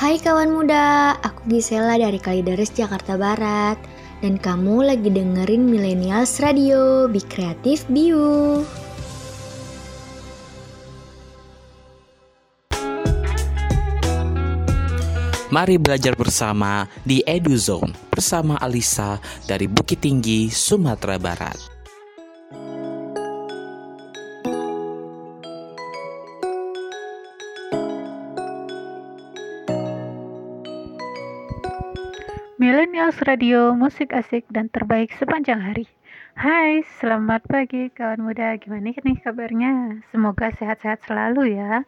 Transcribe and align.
Hai 0.00 0.16
kawan 0.16 0.48
muda, 0.48 1.12
aku 1.20 1.44
Gisela 1.44 2.00
dari 2.00 2.16
Kalideres 2.16 2.72
Jakarta 2.72 3.20
Barat 3.20 3.76
dan 4.24 4.40
kamu 4.40 4.88
lagi 4.88 5.12
dengerin 5.12 5.68
Millennials 5.68 6.40
Radio, 6.40 7.04
Be 7.04 7.20
Kreatif 7.20 7.84
Biu. 7.84 8.64
Mari 15.52 15.76
belajar 15.76 16.16
bersama 16.16 16.88
di 17.04 17.20
EduZone 17.20 17.92
bersama 18.08 18.56
Alisa 18.56 19.20
dari 19.44 19.68
Bukit 19.68 20.00
Tinggi, 20.00 20.48
Sumatera 20.48 21.20
Barat. 21.20 21.79
Radio, 33.20 33.76
musik 33.76 34.16
asik 34.16 34.48
dan 34.48 34.72
terbaik 34.72 35.12
sepanjang 35.12 35.60
hari. 35.60 35.84
Hai, 36.40 36.80
selamat 37.04 37.44
pagi 37.44 37.92
kawan 37.92 38.24
muda. 38.24 38.56
Gimana 38.56 38.96
nih 38.96 39.20
kabarnya? 39.20 40.00
Semoga 40.08 40.48
sehat-sehat 40.56 41.04
selalu 41.04 41.52
ya. 41.52 41.84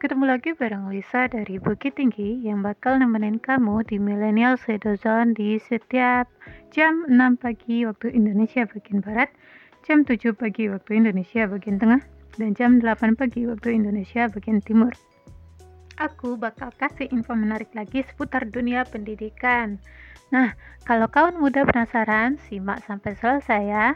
Ketemu 0.00 0.24
lagi 0.32 0.56
bareng 0.56 0.88
Lisa 0.88 1.28
dari 1.28 1.60
Bukit 1.60 2.00
Tinggi 2.00 2.40
yang 2.40 2.64
bakal 2.64 2.96
nemenin 2.96 3.36
kamu 3.36 3.84
di 3.84 4.00
Millennial 4.00 4.56
Radio 4.64 4.96
Zone 4.96 5.36
di 5.36 5.60
setiap 5.60 6.32
jam 6.72 7.04
6 7.04 7.20
pagi 7.36 7.84
waktu 7.84 8.08
Indonesia 8.08 8.64
bagian 8.64 9.04
Barat, 9.04 9.28
jam 9.84 10.08
7 10.08 10.32
pagi 10.32 10.72
waktu 10.72 11.04
Indonesia 11.04 11.44
bagian 11.52 11.76
Tengah, 11.76 12.00
dan 12.40 12.56
jam 12.56 12.80
8 12.80 13.12
pagi 13.20 13.44
waktu 13.44 13.76
Indonesia 13.76 14.24
bagian 14.32 14.64
Timur. 14.64 14.96
Aku 16.02 16.34
bakal 16.34 16.74
kasih 16.74 17.06
info 17.14 17.30
menarik 17.38 17.70
lagi 17.78 18.02
seputar 18.02 18.42
dunia 18.50 18.82
pendidikan. 18.82 19.78
Nah, 20.34 20.50
kalau 20.82 21.06
kawan 21.06 21.38
muda 21.38 21.62
penasaran, 21.62 22.42
simak 22.50 22.82
sampai 22.82 23.14
selesai 23.14 23.62
ya. 23.62 23.88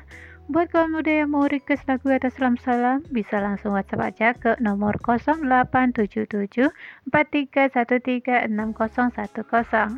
Buat 0.47 0.71
kawan 0.71 0.95
muda 0.95 1.11
yang 1.11 1.35
mau 1.35 1.51
request 1.51 1.91
lagu 1.91 2.07
atas 2.07 2.39
salam 2.39 2.55
salam, 2.63 3.03
bisa 3.11 3.43
langsung 3.43 3.75
WhatsApp 3.75 4.15
aja 4.15 4.31
ke 4.31 4.55
nomor 4.63 4.95
0877 5.03 6.71
43136010 7.11 8.47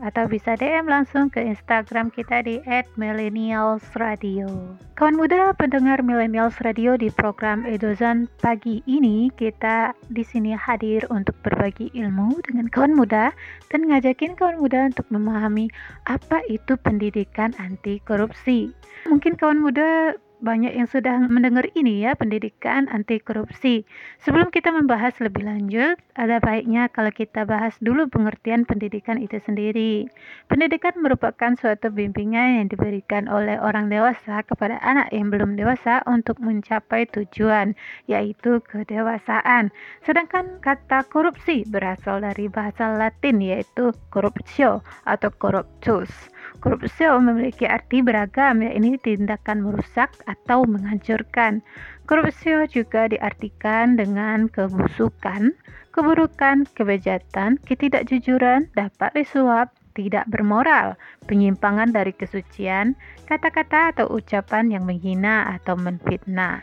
atau 0.09 0.25
bisa 0.25 0.57
DM 0.57 0.89
langsung 0.89 1.29
ke 1.29 1.45
Instagram 1.45 2.09
kita 2.09 2.41
di 2.41 2.65
@millennialsradio. 2.97 4.49
Kawan 4.97 5.21
muda 5.21 5.53
pendengar 5.53 6.01
Millennials 6.01 6.57
Radio 6.65 6.97
di 6.97 7.13
program 7.13 7.69
Edozan 7.69 8.25
pagi 8.41 8.81
ini 8.89 9.29
kita 9.37 9.93
di 10.09 10.25
sini 10.25 10.57
hadir 10.57 11.05
untuk 11.13 11.37
berbagi 11.45 11.93
ilmu 11.93 12.41
dengan 12.49 12.73
kawan 12.73 12.97
muda 12.97 13.37
dan 13.69 13.85
ngajakin 13.85 14.33
kawan 14.33 14.57
muda 14.65 14.89
untuk 14.97 15.05
memahami 15.13 15.69
apa 16.09 16.41
itu 16.49 16.81
pendidikan 16.81 17.53
anti 17.61 18.01
korupsi. 18.09 18.73
Mungkin 19.05 19.37
kawan 19.37 19.61
muda 19.61 20.17
banyak 20.39 20.75
yang 20.75 20.86
sudah 20.86 21.19
mendengar 21.27 21.67
ini 21.75 22.06
ya, 22.06 22.14
pendidikan 22.14 22.86
anti 22.89 23.19
korupsi. 23.19 23.83
Sebelum 24.22 24.55
kita 24.55 24.70
membahas 24.70 25.19
lebih 25.19 25.47
lanjut, 25.47 25.98
ada 26.14 26.39
baiknya 26.39 26.86
kalau 26.91 27.11
kita 27.11 27.42
bahas 27.42 27.75
dulu 27.83 28.06
pengertian 28.06 28.62
pendidikan 28.62 29.19
itu 29.19 29.42
sendiri. 29.42 30.06
Pendidikan 30.47 30.95
merupakan 30.98 31.55
suatu 31.58 31.91
bimbingan 31.91 32.62
yang 32.62 32.67
diberikan 32.70 33.27
oleh 33.27 33.58
orang 33.58 33.91
dewasa 33.91 34.47
kepada 34.47 34.78
anak 34.80 35.11
yang 35.11 35.28
belum 35.28 35.58
dewasa 35.58 36.03
untuk 36.06 36.39
mencapai 36.39 37.11
tujuan, 37.11 37.75
yaitu 38.06 38.62
kedewasaan. 38.64 39.75
Sedangkan 40.06 40.62
kata 40.62 41.06
korupsi 41.11 41.67
berasal 41.67 42.23
dari 42.23 42.47
bahasa 42.47 42.95
Latin 42.95 43.42
yaitu 43.42 43.91
corruptio 44.14 44.80
atau 45.05 45.30
corruptus. 45.34 46.11
Korupsi 46.59 47.07
memiliki 47.07 47.69
arti 47.69 48.03
beragam, 48.03 48.65
yaitu 48.65 48.99
tindakan 48.99 49.63
merusak 49.63 50.11
atau 50.27 50.67
menghancurkan. 50.67 51.63
Korupsi 52.09 52.51
juga 52.73 53.07
diartikan 53.07 53.95
dengan 53.95 54.48
kebusukan, 54.48 55.53
keburukan, 55.92 56.64
kebejatan, 56.73 57.61
ketidakjujuran, 57.63 58.73
dapat 58.75 59.11
disuap, 59.13 59.77
tidak 59.98 60.25
bermoral, 60.31 60.95
penyimpangan 61.27 61.91
dari 61.91 62.14
kesucian, 62.14 62.95
kata-kata 63.27 63.92
atau 63.92 64.07
ucapan 64.14 64.70
yang 64.70 64.87
menghina 64.87 65.58
atau 65.58 65.75
menfitnah. 65.75 66.63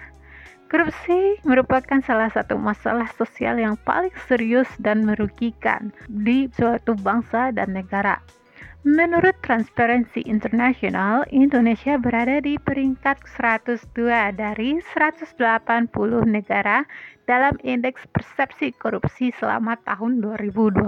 Korupsi 0.65 1.37
merupakan 1.45 2.01
salah 2.01 2.33
satu 2.33 2.57
masalah 2.57 3.05
sosial 3.13 3.61
yang 3.61 3.77
paling 3.85 4.11
serius 4.25 4.67
dan 4.81 5.05
merugikan 5.05 5.93
di 6.09 6.49
suatu 6.57 6.97
bangsa 6.97 7.53
dan 7.53 7.77
negara. 7.77 8.17
Menurut 8.85 9.33
Transparency 9.41 10.21
International, 10.29 11.25
Indonesia 11.33 11.97
berada 11.97 12.37
di 12.37 12.53
peringkat 12.61 13.17
102 13.33 13.81
dari 14.37 14.77
180 14.77 15.89
negara 16.29 16.85
dalam 17.25 17.57
indeks 17.65 18.05
persepsi 18.13 18.77
korupsi 18.77 19.33
selama 19.41 19.73
tahun 19.89 20.21
2020 20.21 20.85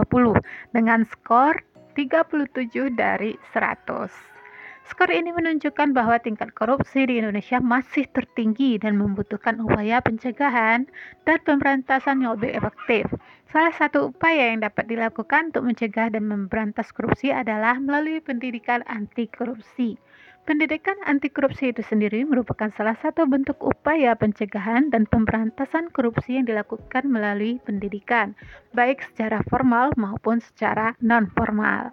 dengan 0.78 1.10
skor 1.10 1.58
37 1.98 2.70
dari 2.94 3.34
100. 3.50 4.37
Skor 4.88 5.12
ini 5.12 5.36
menunjukkan 5.36 5.92
bahwa 5.92 6.16
tingkat 6.16 6.56
korupsi 6.56 7.04
di 7.04 7.20
Indonesia 7.20 7.60
masih 7.60 8.08
tertinggi 8.08 8.80
dan 8.80 8.96
membutuhkan 8.96 9.60
upaya 9.60 10.00
pencegahan 10.00 10.88
dan 11.28 11.38
pemberantasan 11.44 12.24
yang 12.24 12.40
lebih 12.40 12.56
efektif. 12.56 13.04
Salah 13.52 13.76
satu 13.76 14.16
upaya 14.16 14.56
yang 14.56 14.64
dapat 14.64 14.88
dilakukan 14.88 15.52
untuk 15.52 15.68
mencegah 15.68 16.08
dan 16.08 16.24
memberantas 16.32 16.96
korupsi 16.96 17.36
adalah 17.36 17.76
melalui 17.84 18.24
pendidikan 18.24 18.80
anti 18.88 19.28
korupsi. 19.28 20.00
Pendidikan 20.48 20.96
anti 21.04 21.28
korupsi 21.28 21.76
itu 21.76 21.84
sendiri 21.84 22.24
merupakan 22.24 22.72
salah 22.72 22.96
satu 22.96 23.28
bentuk 23.28 23.60
upaya 23.60 24.16
pencegahan 24.16 24.88
dan 24.88 25.04
pemberantasan 25.04 25.92
korupsi 25.92 26.40
yang 26.40 26.48
dilakukan 26.48 27.04
melalui 27.12 27.60
pendidikan, 27.60 28.40
baik 28.72 29.04
secara 29.04 29.44
formal 29.52 29.92
maupun 30.00 30.40
secara 30.40 30.96
non-formal. 31.04 31.92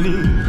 你。 0.00 0.43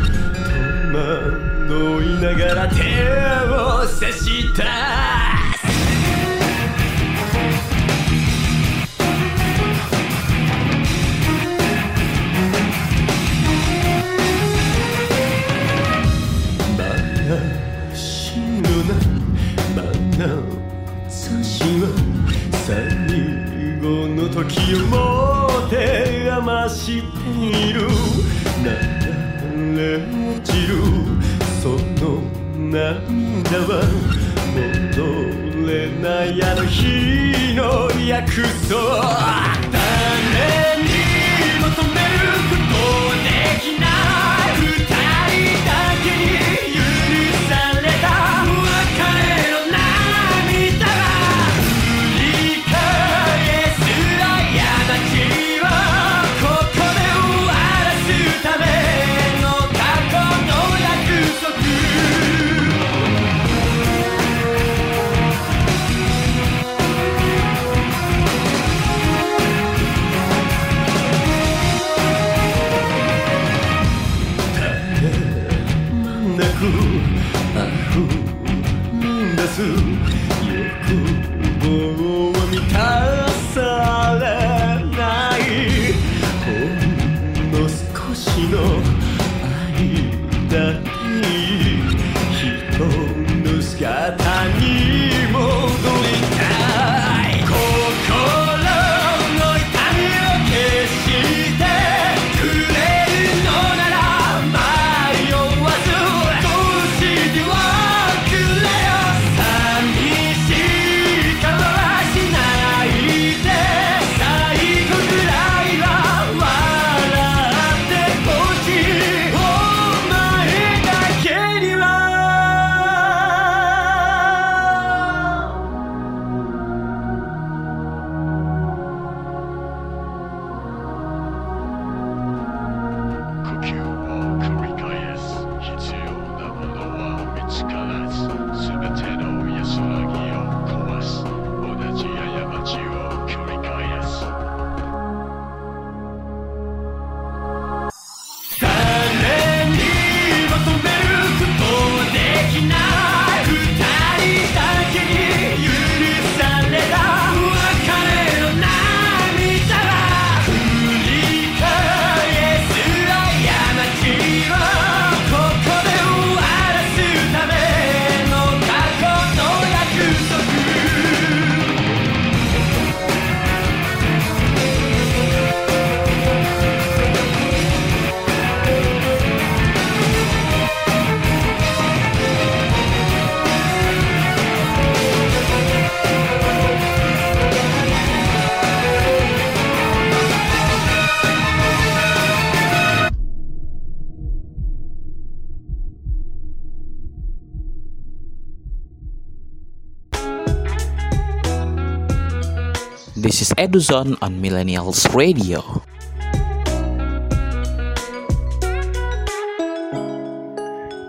This 203.75 203.91
is 203.91 203.91
Eduzone 203.91 204.15
on 204.23 204.39
Millennials 204.39 205.03
Radio. 205.11 205.59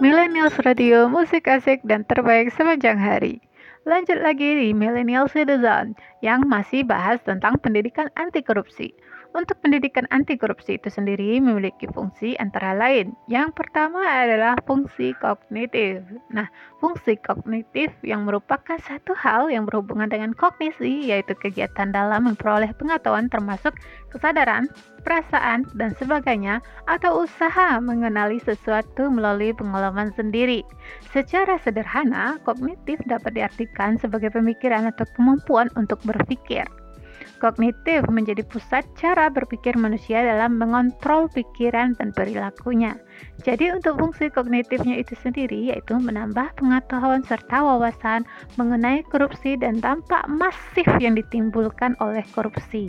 Millennials 0.02 0.58
Radio, 0.66 1.06
musik 1.06 1.46
asik 1.46 1.87
dan 1.87 2.02
terbaik 2.11 2.50
sepanjang 2.50 2.99
hari. 2.99 3.38
Lanjut 3.87 4.18
lagi 4.18 4.66
di 4.66 4.75
Millennials 4.75 5.30
Citizen 5.30 5.94
yang 6.25 6.44
masih 6.49 6.87
bahas 6.87 7.20
tentang 7.25 7.61
pendidikan 7.61 8.08
anti 8.16 8.40
korupsi. 8.40 8.94
Untuk 9.37 9.61
pendidikan 9.61 10.08
anti 10.08 10.40
korupsi 10.40 10.80
itu 10.80 10.88
sendiri 10.88 11.37
memiliki 11.44 11.85
fungsi 11.92 12.32
antara 12.40 12.73
lain. 12.73 13.12
Yang 13.28 13.52
pertama 13.52 14.00
adalah 14.00 14.56
fungsi 14.64 15.12
kognitif. 15.20 16.00
Nah, 16.32 16.49
fungsi 16.80 17.20
kognitif 17.20 17.92
yang 18.00 18.25
merupakan 18.25 18.80
satu 18.80 19.12
hal 19.12 19.52
yang 19.52 19.68
berhubungan 19.68 20.08
dengan 20.08 20.32
kognisi, 20.32 21.12
yaitu 21.12 21.37
kegiatan 21.37 21.92
dalam 21.92 22.32
memperoleh 22.32 22.73
pengetahuan 22.80 23.28
termasuk 23.28 23.76
kesadaran, 24.08 24.73
perasaan, 25.04 25.68
dan 25.76 25.92
sebagainya, 26.00 26.64
atau 26.88 27.28
usaha 27.28 27.76
mengenali 27.76 28.40
sesuatu 28.40 29.12
melalui 29.12 29.52
pengalaman 29.52 30.16
sendiri. 30.16 30.64
Secara 31.12 31.61
sederhana, 31.61 32.40
kognitif 32.49 32.96
dapat 33.04 33.37
diartikan 33.37 34.00
sebagai 34.00 34.32
pemikiran 34.32 34.88
atau 34.88 35.04
kemampuan 35.12 35.68
untuk 35.76 36.00
berpikir. 36.06 36.64
Kognitif 37.36 38.00
menjadi 38.08 38.40
pusat 38.48 38.88
cara 38.96 39.28
berpikir 39.28 39.76
manusia 39.76 40.25
dalam 40.25 40.56
mengontrol 40.56 41.28
pikiran 41.28 41.92
dan 42.00 42.08
perilakunya. 42.16 42.96
Jadi 43.44 43.76
untuk 43.76 44.00
fungsi 44.00 44.32
kognitifnya 44.32 44.96
itu 44.96 45.12
sendiri 45.20 45.68
yaitu 45.68 46.00
menambah 46.00 46.56
pengetahuan 46.56 47.20
serta 47.28 47.60
wawasan 47.60 48.25
mengenai 48.56 49.04
korupsi 49.12 49.60
dan 49.60 49.84
dampak 49.84 50.25
masif 50.32 50.88
yang 50.96 51.12
ditimbulkan 51.12 51.92
oleh 52.00 52.25
korupsi. 52.32 52.88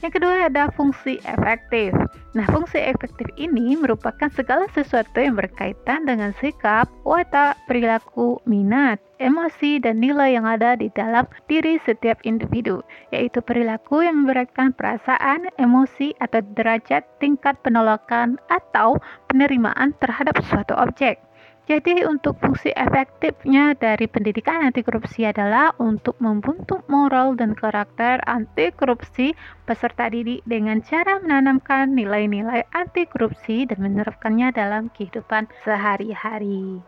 Yang 0.00 0.16
kedua 0.16 0.48
ada 0.48 0.72
fungsi 0.72 1.20
efektif. 1.28 1.92
Nah, 2.32 2.48
fungsi 2.48 2.80
efektif 2.80 3.28
ini 3.36 3.76
merupakan 3.76 4.32
segala 4.32 4.64
sesuatu 4.72 5.20
yang 5.20 5.36
berkaitan 5.36 6.08
dengan 6.08 6.32
sikap, 6.40 6.88
watak, 7.04 7.60
perilaku, 7.68 8.40
minat, 8.48 8.96
emosi, 9.20 9.76
dan 9.76 10.00
nilai 10.00 10.40
yang 10.40 10.48
ada 10.48 10.72
di 10.72 10.88
dalam 10.96 11.28
diri 11.52 11.76
setiap 11.84 12.16
individu, 12.24 12.80
yaitu 13.12 13.44
perilaku 13.44 14.00
yang 14.00 14.24
memberikan 14.24 14.72
perasaan, 14.72 15.52
emosi, 15.60 16.16
atau 16.24 16.40
derajat 16.56 17.04
tingkat 17.20 17.60
penolakan 17.60 18.40
atau 18.48 18.96
penerimaan 19.28 19.92
terhadap 20.00 20.40
suatu 20.48 20.72
objek. 20.80 21.20
Jadi 21.70 22.02
untuk 22.02 22.34
fungsi 22.42 22.74
efektifnya 22.74 23.78
dari 23.78 24.10
pendidikan 24.10 24.58
anti 24.66 24.82
korupsi 24.82 25.22
adalah 25.22 25.70
untuk 25.78 26.18
membentuk 26.18 26.82
moral 26.90 27.38
dan 27.38 27.54
karakter 27.54 28.18
anti 28.26 28.74
korupsi 28.74 29.38
peserta 29.70 30.10
didik 30.10 30.42
dengan 30.50 30.82
cara 30.82 31.22
menanamkan 31.22 31.94
nilai-nilai 31.94 32.66
anti 32.74 33.06
korupsi 33.06 33.70
dan 33.70 33.86
menerapkannya 33.86 34.50
dalam 34.50 34.90
kehidupan 34.98 35.46
sehari-hari. 35.62 36.82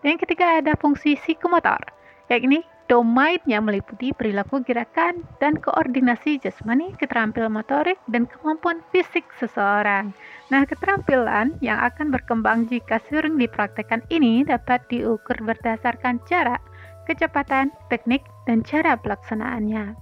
Yang 0.00 0.24
ketiga 0.24 0.64
ada 0.64 0.72
fungsi 0.80 1.20
psikomotor, 1.20 1.84
yakni 2.32 2.64
Domainnya 2.84 3.64
meliputi 3.64 4.12
perilaku 4.12 4.60
gerakan 4.60 5.24
dan 5.40 5.56
koordinasi 5.56 6.36
jasmani, 6.36 6.92
keterampilan 7.00 7.48
motorik, 7.48 7.96
dan 8.12 8.28
kemampuan 8.28 8.84
fisik 8.92 9.24
seseorang. 9.40 10.12
Nah, 10.52 10.68
keterampilan 10.68 11.56
yang 11.64 11.80
akan 11.80 12.12
berkembang 12.12 12.68
jika 12.68 13.00
sering 13.08 13.40
dipraktekkan 13.40 14.04
ini 14.12 14.44
dapat 14.44 14.84
diukur 14.92 15.40
berdasarkan 15.40 16.20
cara, 16.28 16.60
kecepatan, 17.08 17.72
teknik, 17.88 18.20
dan 18.44 18.60
cara 18.60 19.00
pelaksanaannya. 19.00 19.96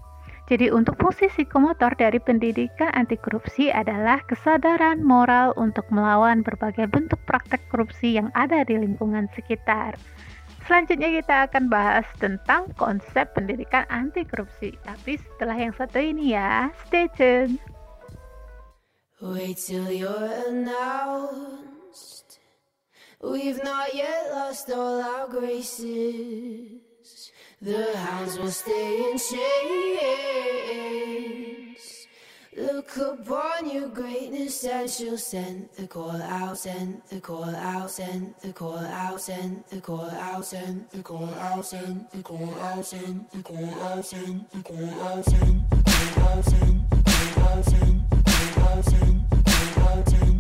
Jadi 0.51 0.75
untuk 0.75 0.99
fungsi 0.99 1.31
psikomotor 1.31 1.95
dari 1.95 2.19
pendidikan 2.19 2.91
anti 2.99 3.15
korupsi 3.15 3.71
adalah 3.71 4.19
kesadaran 4.27 4.99
moral 4.99 5.55
untuk 5.55 5.87
melawan 5.95 6.43
berbagai 6.43 6.91
bentuk 6.91 7.23
praktek 7.31 7.63
korupsi 7.71 8.19
yang 8.19 8.35
ada 8.35 8.67
di 8.67 8.75
lingkungan 8.75 9.31
sekitar. 9.39 9.95
Selanjutnya 10.67 11.11
kita 11.23 11.51
akan 11.51 11.67
bahas 11.67 12.07
tentang 12.23 12.71
konsep 12.79 13.35
pendidikan 13.35 13.83
anti 13.91 14.23
korupsi. 14.23 14.79
Tapi 14.87 15.19
setelah 15.19 15.59
yang 15.59 15.75
satu 15.75 15.99
ini 15.99 16.39
ya, 16.39 16.71
stay 16.87 17.11
tune. 17.19 17.59
Wait 19.23 19.59
till 19.59 19.91
you're 19.91 20.31
announced. 20.51 22.39
We've 23.23 23.63
not 23.63 23.95
yet 23.95 24.35
lost 24.35 24.71
all 24.71 24.99
our 24.99 25.31
graces. 25.31 26.83
The 27.63 27.95
hounds 27.95 28.39
will 28.39 28.51
stay 28.51 28.99
in 28.99 29.19
chains. 29.19 29.43
Look 32.55 32.99
upon 32.99 33.71
your 33.71 33.89
greatness 33.89 34.63
and 34.65 34.91
she'll 34.91 35.17
send 35.17 35.71
the 35.75 35.87
call 35.87 36.11
out, 36.21 36.59
send 36.59 37.01
the 37.09 37.19
call 37.19 37.45
out, 37.45 37.91
send 37.91 38.35
the 38.43 38.53
call 38.53 38.77
out, 38.79 39.23
send 39.23 39.65
the 39.71 39.81
call 39.81 40.01
out, 40.01 40.45
send 40.45 40.91
the 40.93 41.03
call 41.03 41.25
out, 41.31 41.65
send 41.65 42.11
the 42.11 42.23
call 42.23 42.51
out, 42.61 42.85
send 42.85 43.31
the 43.33 43.43
call 43.43 43.65
out, 43.81 44.05
send 44.05 44.05
the 44.05 44.05
call 44.05 44.05
out, 44.05 44.05
send 44.05 44.45
the 44.51 44.63
call 44.63 44.85
out, 45.01 45.25
send 45.25 45.71
the 45.71 46.13
call 46.15 46.29
out, 46.29 46.45
send 46.45 46.91
the 46.91 47.33
call 47.35 47.49
out, 47.49 47.65
send 47.65 48.11
the 48.11 48.53
call 48.55 48.69
out, 48.69 48.85
send 48.85 49.31
the 49.31 49.81
call 49.81 50.32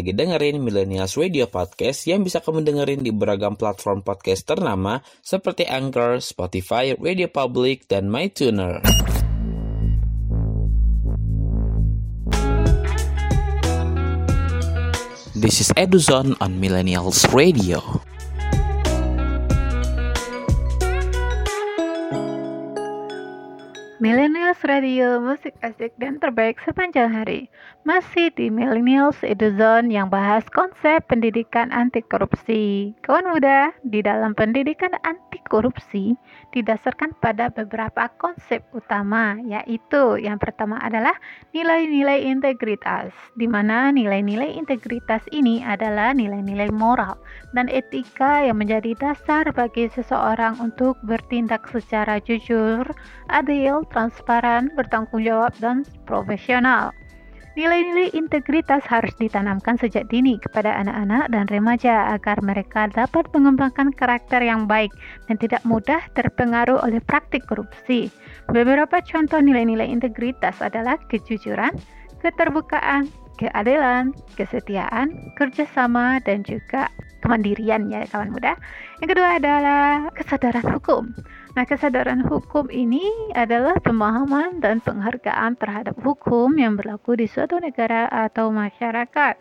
lagi 0.00 0.16
dengerin 0.16 0.64
Millennials 0.64 1.12
Radio 1.20 1.44
Podcast 1.44 2.08
yang 2.08 2.24
bisa 2.24 2.40
kamu 2.40 2.64
dengerin 2.64 3.04
di 3.04 3.12
beragam 3.12 3.52
platform 3.52 4.00
podcast 4.00 4.48
ternama 4.48 5.04
seperti 5.20 5.68
Anchor, 5.68 6.24
Spotify, 6.24 6.96
Radio 6.96 7.28
Public, 7.28 7.84
dan 7.84 8.08
MyTuner. 8.08 8.80
This 15.36 15.60
is 15.60 15.68
Eduzon 15.76 16.32
on 16.40 16.56
Millennials 16.56 17.28
Radio. 17.36 18.09
Millennials 24.00 24.64
Radio, 24.64 25.20
musik 25.20 25.52
asik 25.60 25.92
dan 26.00 26.16
terbaik 26.16 26.56
sepanjang 26.64 27.12
hari. 27.12 27.52
Masih 27.84 28.32
di 28.32 28.48
Millennials 28.48 29.20
Eduzone 29.20 29.92
yang 29.92 30.08
bahas 30.08 30.40
konsep 30.56 31.04
pendidikan 31.04 31.68
anti 31.68 32.00
korupsi. 32.00 32.96
Kawan 33.04 33.28
muda, 33.28 33.76
di 33.84 34.00
dalam 34.00 34.32
pendidikan 34.32 34.96
anti 35.04 35.36
korupsi 35.52 36.16
didasarkan 36.54 37.14
pada 37.18 37.50
beberapa 37.50 38.10
konsep 38.18 38.62
utama, 38.74 39.38
yaitu 39.46 40.18
yang 40.20 40.38
pertama 40.38 40.78
adalah 40.82 41.14
nilai-nilai 41.54 42.26
integritas, 42.26 43.14
di 43.34 43.46
mana 43.46 43.90
nilai-nilai 43.90 44.54
integritas 44.54 45.22
ini 45.30 45.62
adalah 45.62 46.14
nilai-nilai 46.14 46.70
moral 46.74 47.18
dan 47.54 47.66
etika 47.70 48.44
yang 48.46 48.58
menjadi 48.58 48.94
dasar 48.98 49.48
bagi 49.54 49.88
seseorang 49.90 50.58
untuk 50.62 50.98
bertindak 51.06 51.66
secara 51.70 52.22
jujur, 52.22 52.86
adil, 53.30 53.82
transparan, 53.90 54.70
bertanggung 54.74 55.22
jawab, 55.24 55.54
dan 55.58 55.82
profesional. 56.04 56.94
Nilai-nilai 57.60 58.16
integritas 58.16 58.80
harus 58.88 59.12
ditanamkan 59.20 59.76
sejak 59.76 60.08
dini 60.08 60.40
kepada 60.40 60.80
anak-anak 60.80 61.28
dan 61.28 61.44
remaja 61.52 62.08
agar 62.16 62.40
mereka 62.40 62.88
dapat 62.88 63.28
mengembangkan 63.36 63.92
karakter 63.92 64.40
yang 64.40 64.64
baik 64.64 64.88
dan 65.28 65.36
tidak 65.36 65.60
mudah 65.68 66.00
terpengaruh 66.16 66.80
oleh 66.80 67.04
praktik 67.04 67.44
korupsi. 67.44 68.08
Beberapa 68.48 69.04
contoh 69.04 69.44
nilai-nilai 69.44 69.92
integritas 69.92 70.56
adalah 70.64 70.96
kejujuran, 71.12 71.76
keterbukaan, 72.24 73.12
keadilan, 73.36 74.16
kesetiaan, 74.40 75.12
kerjasama, 75.36 76.16
dan 76.24 76.40
juga 76.48 76.88
kemandirian 77.20 77.92
ya 77.92 78.08
kawan 78.08 78.32
muda. 78.32 78.56
Yang 79.04 79.20
kedua 79.20 79.36
adalah 79.36 80.08
kesadaran 80.16 80.64
hukum. 80.64 81.12
Nah, 81.60 81.68
kesadaran 81.68 82.24
hukum 82.24 82.72
ini 82.72 83.04
adalah 83.36 83.76
pemahaman 83.84 84.64
dan 84.64 84.80
penghargaan 84.80 85.60
terhadap 85.60 85.92
hukum 86.00 86.56
yang 86.56 86.72
berlaku 86.72 87.20
di 87.20 87.28
suatu 87.28 87.60
negara 87.60 88.08
atau 88.08 88.48
masyarakat. 88.48 89.36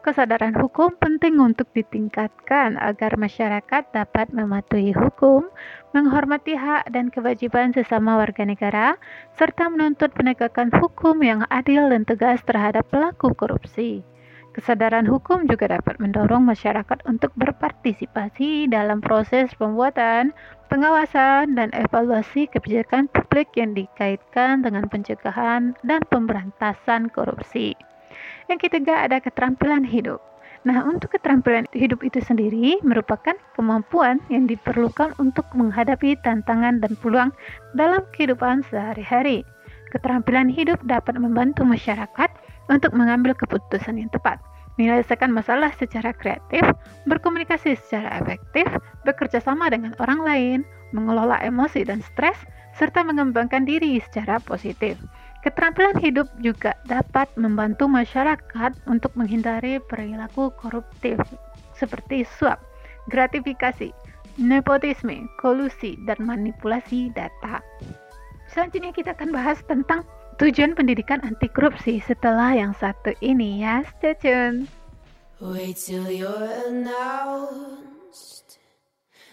Kesadaran 0.00 0.56
hukum 0.56 0.96
penting 0.96 1.36
untuk 1.36 1.68
ditingkatkan 1.76 2.80
agar 2.80 3.20
masyarakat 3.20 3.84
dapat 3.92 4.32
mematuhi 4.32 4.96
hukum, 4.96 5.44
menghormati 5.92 6.56
hak 6.56 6.88
dan 6.88 7.12
kewajiban 7.12 7.76
sesama 7.76 8.16
warga 8.16 8.48
negara, 8.48 8.96
serta 9.36 9.68
menuntut 9.68 10.16
penegakan 10.16 10.72
hukum 10.72 11.20
yang 11.20 11.44
adil 11.52 11.92
dan 11.92 12.08
tegas 12.08 12.40
terhadap 12.48 12.88
pelaku 12.88 13.36
korupsi. 13.36 14.00
Kesadaran 14.58 15.06
hukum 15.06 15.46
juga 15.46 15.70
dapat 15.70 16.02
mendorong 16.02 16.42
masyarakat 16.42 17.06
untuk 17.06 17.30
berpartisipasi 17.38 18.66
dalam 18.66 18.98
proses 18.98 19.54
pembuatan, 19.54 20.34
pengawasan, 20.66 21.54
dan 21.54 21.70
evaluasi 21.78 22.50
kebijakan 22.50 23.06
publik 23.14 23.46
yang 23.54 23.70
dikaitkan 23.78 24.66
dengan 24.66 24.90
pencegahan 24.90 25.78
dan 25.86 26.02
pemberantasan 26.10 27.06
korupsi. 27.14 27.78
Yang 28.50 28.66
ketiga 28.66 29.06
ada 29.06 29.22
keterampilan 29.22 29.86
hidup. 29.86 30.18
Nah, 30.66 30.82
untuk 30.90 31.14
keterampilan 31.14 31.70
hidup 31.70 32.02
itu 32.02 32.18
sendiri 32.18 32.82
merupakan 32.82 33.38
kemampuan 33.54 34.18
yang 34.26 34.50
diperlukan 34.50 35.14
untuk 35.22 35.46
menghadapi 35.54 36.18
tantangan 36.26 36.82
dan 36.82 36.98
peluang 36.98 37.30
dalam 37.78 38.02
kehidupan 38.10 38.66
sehari-hari. 38.66 39.46
Keterampilan 39.94 40.50
hidup 40.50 40.82
dapat 40.82 41.14
membantu 41.14 41.62
masyarakat 41.62 42.30
untuk 42.68 42.92
mengambil 42.92 43.32
keputusan 43.38 43.96
yang 43.96 44.10
tepat, 44.12 44.36
menyelesaikan 44.78 45.34
masalah 45.34 45.74
secara 45.76 46.14
kreatif, 46.14 46.62
berkomunikasi 47.04 47.74
secara 47.76 48.22
efektif, 48.22 48.64
bekerja 49.02 49.42
sama 49.42 49.68
dengan 49.68 49.92
orang 49.98 50.22
lain, 50.22 50.58
mengelola 50.94 51.36
emosi 51.42 51.84
dan 51.84 52.00
stres, 52.00 52.38
serta 52.78 53.02
mengembangkan 53.02 53.66
diri 53.66 53.98
secara 53.98 54.38
positif. 54.38 54.96
Keterampilan 55.42 55.98
hidup 55.98 56.26
juga 56.42 56.74
dapat 56.86 57.30
membantu 57.38 57.86
masyarakat 57.90 58.72
untuk 58.90 59.14
menghindari 59.14 59.82
perilaku 59.86 60.50
koruptif 60.58 61.18
seperti 61.78 62.26
suap, 62.26 62.58
gratifikasi, 63.10 63.94
nepotisme, 64.38 65.26
kolusi, 65.38 65.98
dan 66.06 66.18
manipulasi 66.22 67.10
data. 67.14 67.62
Selanjutnya 68.50 68.90
kita 68.90 69.14
akan 69.14 69.30
bahas 69.30 69.62
tentang 69.66 70.02
tujuan 70.38 70.74
pendidikan 70.78 71.18
anti 71.26 71.50
korupsi 71.50 71.98
setelah 72.02 72.54
yang 72.54 72.70
satu 72.74 73.14
ini 73.18 73.62
ya. 73.62 73.82
Stay 73.98 74.14
tune. 74.18 74.70
Wait 75.38 75.78
till 75.78 76.10
you're 76.10 76.50
announced. 76.66 78.58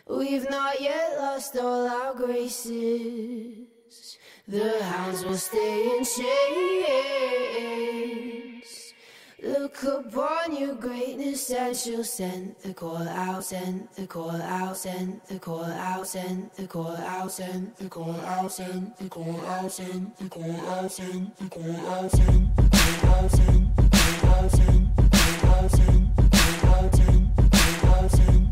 We've 0.05 0.45
not 0.50 0.77
yet 0.81 1.17
lost 1.17 1.57
all 1.57 1.89
our 1.89 2.13
graces. 2.13 3.65
The 4.45 4.77
hounds 4.85 5.25
will 5.25 5.41
stay 5.41 5.89
in 5.97 6.05
chains. 6.05 6.45
Look 9.43 9.83
upon 9.83 10.55
your 10.55 10.75
greatness 10.75 11.51
and 11.51 11.75
she'll 11.75 12.05
send 12.05 12.55
the 12.63 12.73
call 12.73 13.05
out, 13.05 13.43
send 13.43 13.89
the 13.95 14.07
call 14.07 14.31
out, 14.31 14.77
send 14.77 15.19
the 15.27 15.37
call 15.39 15.65
out, 15.65 16.07
send 16.07 16.51
the 16.55 16.65
call 16.67 16.95
out, 16.95 17.31
send 17.31 17.75
the 17.77 17.89
call 17.89 18.11
out, 18.15 18.50
send 18.51 18.93
the 18.98 19.09
call 19.09 19.35
out, 19.41 19.71
send 19.71 20.11
the 20.17 20.29
call 20.29 20.51
out, 20.51 20.89
send 20.89 21.31
the 21.37 21.50
call 21.50 21.75
out, 21.75 22.11
send 22.11 22.55
the 22.55 22.59
call 22.69 22.71
out, 22.71 22.71
send 22.71 22.95
the 22.95 23.00
call 23.01 23.11
out, 23.11 23.31
send 23.31 23.75
the 23.75 23.87
call 24.21 24.35
out, 24.35 24.51
send 24.51 24.95
the 24.95 26.59
call 26.61 26.75
out, 26.75 26.95
send 26.95 27.35
the 27.35 27.79
call 27.81 28.03
out, 28.03 28.11
send 28.11 28.45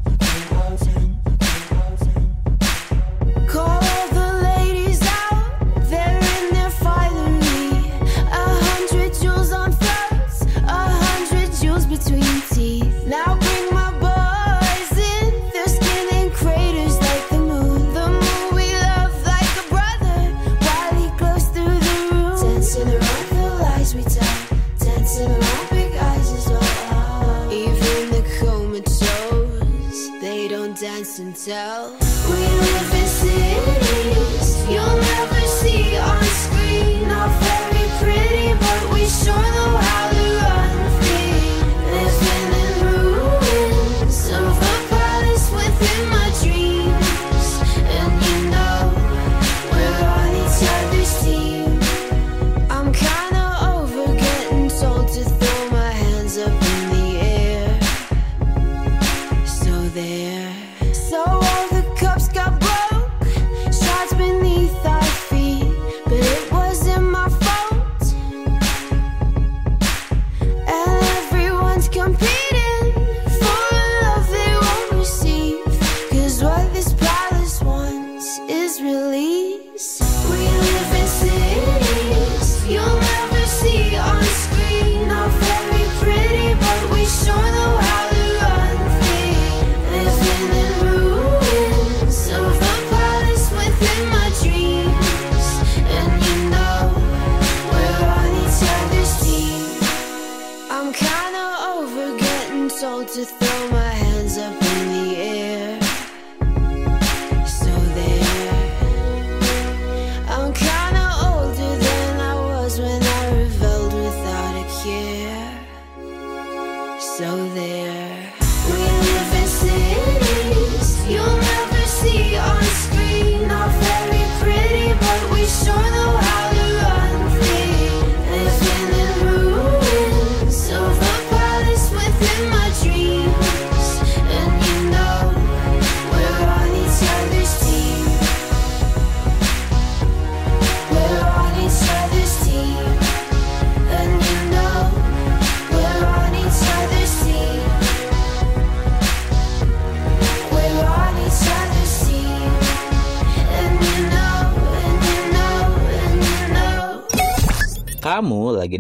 tell 31.34 32.03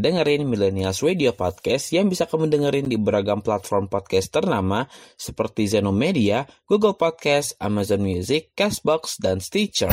dengerin 0.04 0.44
Millennials 0.44 1.00
Radio 1.00 1.32
Podcast 1.32 1.96
yang 1.96 2.12
bisa 2.12 2.28
kamu 2.28 2.52
dengerin 2.52 2.92
di 2.92 3.00
beragam 3.00 3.40
platform 3.40 3.88
podcast 3.88 4.36
ternama 4.36 4.84
seperti 5.16 5.64
Zeno 5.72 5.96
Media, 5.96 6.44
Google 6.68 7.00
Podcast, 7.00 7.56
Amazon 7.64 8.04
Music, 8.04 8.52
Castbox, 8.52 9.16
dan 9.24 9.40
Stitcher. 9.40 9.88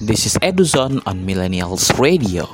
This 0.00 0.24
is 0.24 0.40
Eduzone 0.40 1.04
on 1.04 1.28
Millennials 1.28 1.92
Radio. 2.00 2.48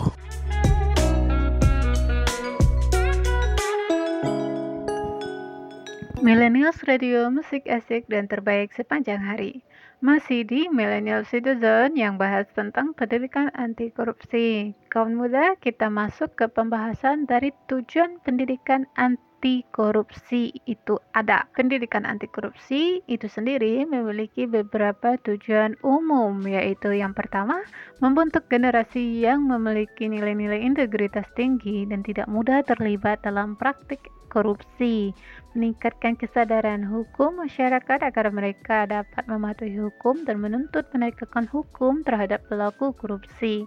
Millennials 6.18 6.82
Radio 6.82 7.30
musik 7.30 7.70
asik 7.70 8.10
dan 8.10 8.26
terbaik 8.26 8.74
sepanjang 8.74 9.22
hari. 9.22 9.62
Masih 10.06 10.46
di 10.46 10.70
Millennial 10.70 11.26
Citizen 11.26 11.98
yang 11.98 12.14
bahas 12.14 12.46
tentang 12.54 12.94
pendidikan 12.94 13.50
anti 13.58 13.90
korupsi. 13.90 14.70
Kaum 14.86 15.18
muda, 15.18 15.58
kita 15.58 15.90
masuk 15.90 16.30
ke 16.38 16.46
pembahasan 16.46 17.26
dari 17.26 17.50
tujuan 17.66 18.22
pendidikan 18.22 18.86
anti 18.94 19.66
korupsi 19.74 20.54
itu 20.62 21.02
ada. 21.10 21.50
Pendidikan 21.58 22.06
anti 22.06 22.30
korupsi 22.30 23.02
itu 23.10 23.26
sendiri 23.26 23.82
memiliki 23.82 24.46
beberapa 24.46 25.18
tujuan 25.26 25.74
umum, 25.82 26.38
yaitu 26.46 26.94
yang 26.94 27.10
pertama, 27.10 27.66
membentuk 27.98 28.46
generasi 28.46 29.26
yang 29.26 29.42
memiliki 29.42 30.06
nilai-nilai 30.06 30.62
integritas 30.62 31.26
tinggi 31.34 31.82
dan 31.82 32.06
tidak 32.06 32.30
mudah 32.30 32.62
terlibat 32.62 33.26
dalam 33.26 33.58
praktik 33.58 34.06
korupsi, 34.28 35.14
meningkatkan 35.56 36.18
kesadaran 36.18 36.84
hukum 36.84 37.40
masyarakat 37.40 38.02
agar 38.02 38.28
mereka 38.34 38.84
dapat 38.84 39.24
mematuhi 39.24 39.78
hukum 39.78 40.26
dan 40.26 40.42
menuntut 40.42 40.86
penegakan 40.90 41.48
hukum 41.48 42.02
terhadap 42.02 42.42
pelaku 42.50 42.92
korupsi. 42.94 43.64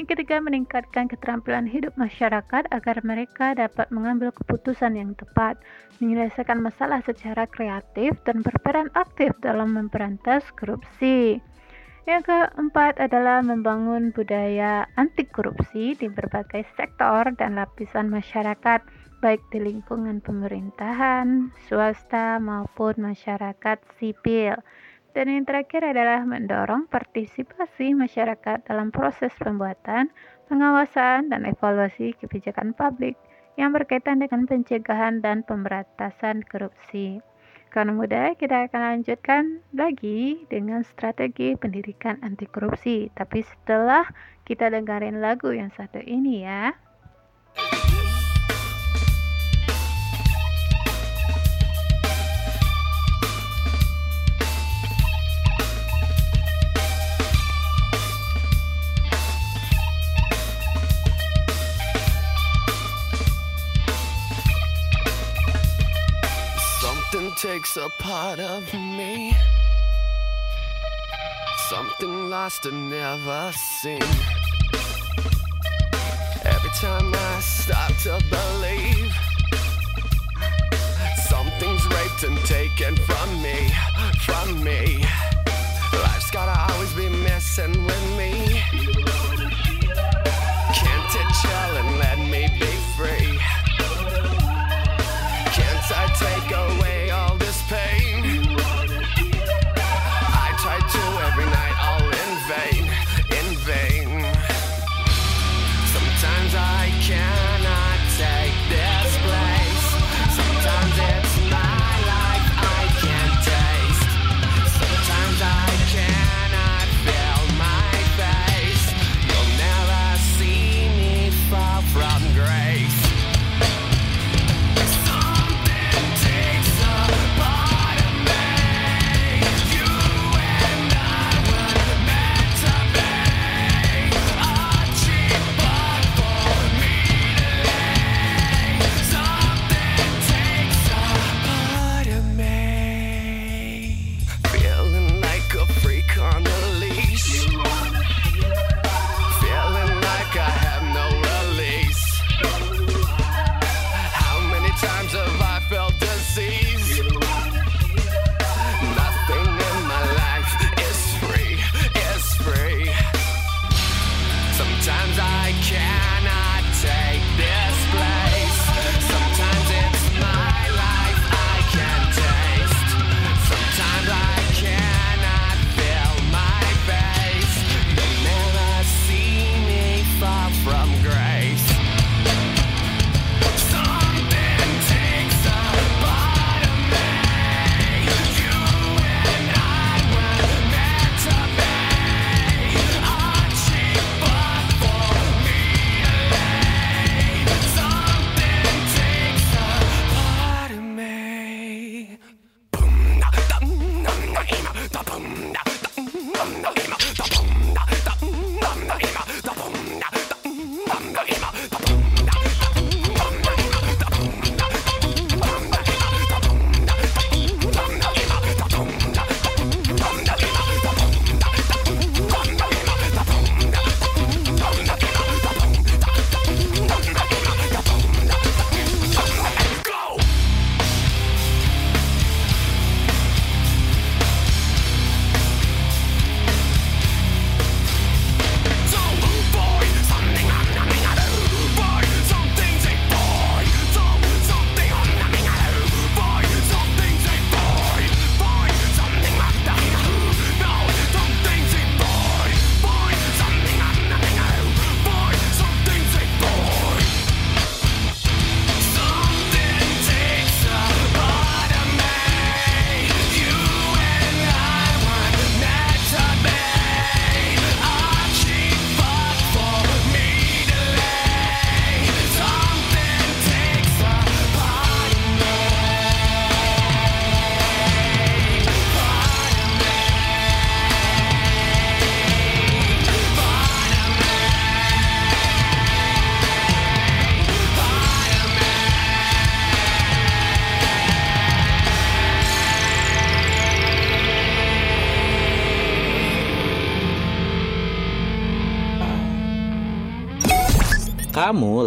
Yang 0.00 0.16
ketiga, 0.16 0.40
meningkatkan 0.40 1.04
keterampilan 1.04 1.68
hidup 1.68 1.92
masyarakat 2.00 2.64
agar 2.72 2.96
mereka 3.04 3.52
dapat 3.52 3.92
mengambil 3.92 4.32
keputusan 4.32 4.96
yang 4.96 5.12
tepat, 5.20 5.60
menyelesaikan 6.00 6.64
masalah 6.64 7.04
secara 7.04 7.44
kreatif, 7.44 8.16
dan 8.24 8.40
berperan 8.40 8.88
aktif 8.96 9.36
dalam 9.44 9.76
memberantas 9.76 10.48
korupsi. 10.56 11.44
Yang 12.02 12.34
keempat 12.34 12.98
adalah 12.98 13.46
membangun 13.46 14.10
budaya 14.10 14.90
anti 14.98 15.22
korupsi 15.22 15.94
di 15.94 16.10
berbagai 16.10 16.66
sektor 16.74 17.30
dan 17.38 17.54
lapisan 17.54 18.10
masyarakat 18.10 18.82
baik 19.22 19.38
di 19.54 19.62
lingkungan 19.62 20.18
pemerintahan, 20.18 21.54
swasta, 21.70 22.42
maupun 22.42 22.98
masyarakat 22.98 23.78
sipil. 24.02 24.58
Dan 25.14 25.30
yang 25.30 25.46
terakhir 25.46 25.86
adalah 25.86 26.26
mendorong 26.26 26.90
partisipasi 26.90 27.94
masyarakat 27.94 28.66
dalam 28.66 28.90
proses 28.90 29.30
pembuatan, 29.38 30.10
pengawasan, 30.50 31.30
dan 31.30 31.46
evaluasi 31.46 32.18
kebijakan 32.18 32.74
publik 32.74 33.14
yang 33.54 33.70
berkaitan 33.70 34.18
dengan 34.18 34.50
pencegahan 34.50 35.22
dan 35.22 35.46
pemberantasan 35.46 36.42
korupsi. 36.42 37.22
Karena 37.72 37.94
muda, 37.94 38.36
kita 38.36 38.68
akan 38.68 38.80
lanjutkan 39.00 39.64
lagi 39.72 40.44
dengan 40.50 40.84
strategi 40.84 41.56
pendidikan 41.56 42.20
anti 42.20 42.44
korupsi. 42.44 43.08
Tapi 43.16 43.40
setelah 43.40 44.04
kita 44.44 44.68
dengerin 44.68 45.24
lagu 45.24 45.54
yang 45.54 45.72
satu 45.72 46.02
ini 46.02 46.44
ya. 46.44 46.91
Takes 67.42 67.76
a 67.76 67.88
part 67.98 68.38
of 68.38 68.72
me. 68.72 69.34
Something 71.68 72.30
lost 72.30 72.66
and 72.66 72.88
never 72.88 73.50
seen. 73.52 74.00
Every 76.44 76.70
time 76.80 77.12
I 77.12 77.40
start 77.40 77.94
to 78.04 78.22
believe 78.30 79.12
something's 81.28 81.84
raped 81.88 82.22
and 82.22 82.38
taken 82.46 82.94
from 82.94 83.42
me, 83.42 83.72
from 84.24 84.62
me. 84.62 85.04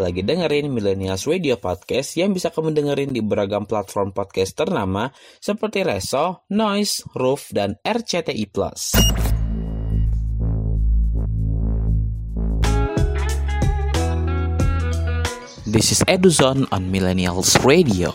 Lagi 0.06 0.22
dengerin 0.22 0.70
Millennials 0.70 1.26
Radio 1.26 1.58
Podcast 1.58 2.14
yang 2.14 2.30
bisa 2.30 2.54
kamu 2.54 2.78
dengerin 2.78 3.10
di 3.10 3.26
beragam 3.26 3.66
platform 3.66 4.14
podcast 4.14 4.54
ternama 4.54 5.10
seperti 5.42 5.82
Reso, 5.82 6.46
Noise, 6.54 7.10
Roof, 7.18 7.50
dan 7.50 7.74
RCTI+. 7.82 8.46
This 15.66 15.90
is 15.90 16.06
Eduzon 16.06 16.70
on 16.70 16.94
Millennials 16.94 17.58
Radio. 17.66 18.14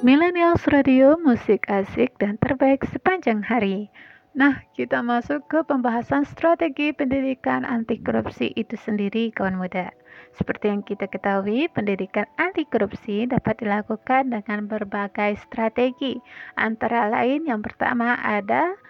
Millennials 0.00 0.64
Radio, 0.72 1.20
musik 1.20 1.68
asik 1.68 2.16
dan 2.16 2.40
terbaik 2.40 2.80
sepanjang 2.88 3.44
hari. 3.44 3.92
Nah, 4.40 4.64
kita 4.72 5.04
masuk 5.04 5.44
ke 5.52 5.60
pembahasan 5.68 6.24
strategi 6.24 6.96
pendidikan 6.96 7.60
anti 7.60 8.00
korupsi 8.00 8.56
itu 8.56 8.72
sendiri, 8.72 9.28
kawan 9.36 9.60
muda. 9.60 9.92
Seperti 10.32 10.72
yang 10.72 10.80
kita 10.80 11.12
ketahui, 11.12 11.68
pendidikan 11.68 12.24
anti 12.40 12.64
korupsi 12.64 13.28
dapat 13.28 13.60
dilakukan 13.60 14.32
dengan 14.32 14.64
berbagai 14.64 15.36
strategi. 15.44 16.16
Antara 16.56 17.12
lain, 17.12 17.44
yang 17.44 17.60
pertama 17.60 18.16
ada 18.16 18.80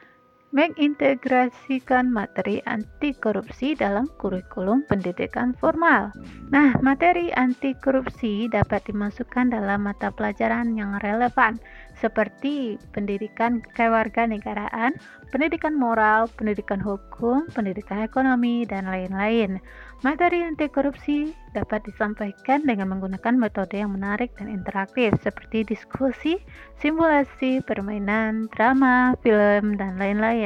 mengintegrasikan 0.50 2.10
materi 2.10 2.58
anti 2.66 3.14
korupsi 3.14 3.78
dalam 3.78 4.10
kurikulum 4.18 4.82
pendidikan 4.90 5.54
formal. 5.54 6.10
Nah, 6.50 6.74
materi 6.82 7.30
anti 7.30 7.70
korupsi 7.78 8.50
dapat 8.50 8.82
dimasukkan 8.90 9.54
dalam 9.54 9.86
mata 9.86 10.10
pelajaran 10.10 10.74
yang 10.74 10.98
relevan 11.06 11.62
seperti 12.00 12.80
pendidikan 12.96 13.60
kewarganegaraan, 13.76 14.96
pendidikan 15.30 15.76
moral, 15.76 16.26
pendidikan 16.34 16.80
hukum, 16.80 17.46
pendidikan 17.52 18.02
ekonomi, 18.02 18.64
dan 18.64 18.88
lain-lain. 18.88 19.60
Materi 20.00 20.40
anti 20.40 20.64
korupsi 20.72 21.36
dapat 21.52 21.84
disampaikan 21.84 22.64
dengan 22.64 22.88
menggunakan 22.96 23.36
metode 23.36 23.76
yang 23.84 23.92
menarik 23.92 24.32
dan 24.40 24.48
interaktif 24.48 25.12
seperti 25.20 25.60
diskusi, 25.68 26.40
simulasi, 26.80 27.60
permainan, 27.60 28.48
drama, 28.56 29.12
film, 29.20 29.76
dan 29.76 30.00
lain-lain. 30.00 30.39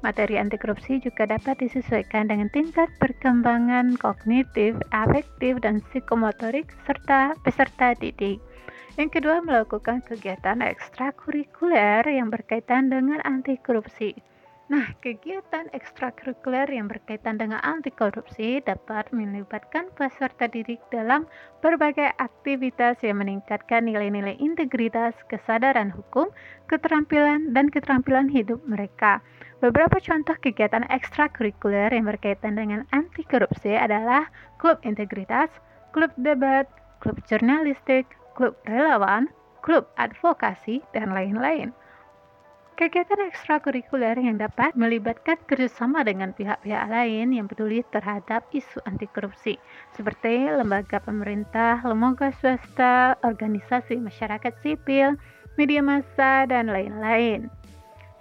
Materi 0.00 0.40
anti 0.40 0.56
korupsi 0.56 0.96
juga 0.96 1.28
dapat 1.28 1.60
disesuaikan 1.60 2.32
dengan 2.32 2.48
tingkat 2.48 2.88
perkembangan 2.96 4.00
kognitif, 4.00 4.72
afektif, 4.96 5.60
dan 5.60 5.84
psikomotorik 5.84 6.72
serta 6.88 7.36
peserta 7.44 7.92
didik. 8.00 8.40
Yang 8.96 9.20
kedua, 9.20 9.44
melakukan 9.44 10.00
kegiatan 10.00 10.64
ekstrakurikuler 10.64 12.00
yang 12.08 12.32
berkaitan 12.32 12.88
dengan 12.88 13.20
anti 13.28 13.60
korupsi. 13.60 14.16
Nah, 14.70 14.94
kegiatan 15.02 15.66
ekstrakurikuler 15.74 16.70
yang 16.70 16.86
berkaitan 16.86 17.42
dengan 17.42 17.58
anti 17.66 17.90
korupsi 17.90 18.62
dapat 18.62 19.10
melibatkan 19.10 19.90
peserta 19.98 20.46
didik 20.46 20.78
dalam 20.94 21.26
berbagai 21.58 22.14
aktivitas 22.22 23.02
yang 23.02 23.18
meningkatkan 23.18 23.82
nilai-nilai 23.82 24.38
integritas, 24.38 25.18
kesadaran 25.26 25.90
hukum, 25.90 26.30
keterampilan, 26.70 27.50
dan 27.50 27.66
keterampilan 27.66 28.30
hidup 28.30 28.62
mereka. 28.62 29.18
Beberapa 29.58 29.98
contoh 29.98 30.38
kegiatan 30.38 30.86
ekstrakurikuler 30.86 31.90
yang 31.90 32.06
berkaitan 32.06 32.54
dengan 32.54 32.86
anti 32.94 33.26
korupsi 33.26 33.74
adalah 33.74 34.30
klub 34.62 34.78
integritas, 34.86 35.50
klub 35.90 36.14
debat, 36.14 36.70
klub 37.02 37.18
jurnalistik, 37.26 38.06
klub 38.38 38.54
relawan, 38.70 39.26
klub 39.66 39.90
advokasi, 39.98 40.78
dan 40.94 41.10
lain-lain. 41.10 41.74
Kegiatan 42.80 43.28
ekstrakurikuler 43.28 44.16
yang 44.16 44.40
dapat 44.40 44.72
melibatkan 44.72 45.36
kerjasama 45.44 46.00
dengan 46.00 46.32
pihak-pihak 46.32 46.88
lain 46.88 47.28
yang 47.36 47.44
peduli 47.44 47.84
terhadap 47.92 48.48
isu 48.56 48.80
anti 48.88 49.04
korupsi, 49.04 49.60
seperti 49.92 50.48
lembaga 50.48 50.96
pemerintah, 50.96 51.84
lembaga 51.84 52.32
swasta, 52.40 53.20
organisasi 53.20 54.00
masyarakat 54.00 54.56
sipil, 54.64 55.12
media 55.60 55.84
massa, 55.84 56.48
dan 56.48 56.72
lain-lain. 56.72 57.52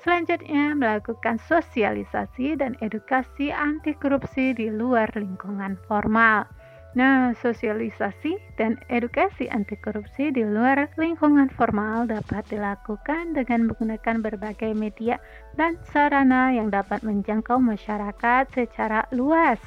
Selanjutnya, 0.04 0.76
melakukan 0.76 1.40
sosialisasi 1.40 2.60
dan 2.60 2.76
edukasi 2.84 3.56
anti 3.56 3.96
korupsi 3.96 4.52
di 4.52 4.68
luar 4.68 5.08
lingkungan 5.16 5.80
formal. 5.88 6.44
Nah, 6.98 7.38
sosialisasi 7.38 8.58
dan 8.58 8.82
edukasi 8.90 9.46
anti 9.54 9.78
korupsi 9.78 10.34
di 10.34 10.42
luar 10.42 10.90
lingkungan 10.98 11.46
formal 11.54 12.10
dapat 12.10 12.50
dilakukan 12.50 13.38
dengan 13.38 13.70
menggunakan 13.70 14.26
berbagai 14.26 14.74
media 14.74 15.22
dan 15.54 15.78
sarana 15.94 16.50
yang 16.50 16.74
dapat 16.74 17.06
menjangkau 17.06 17.62
masyarakat 17.62 18.50
secara 18.50 19.06
luas. 19.14 19.62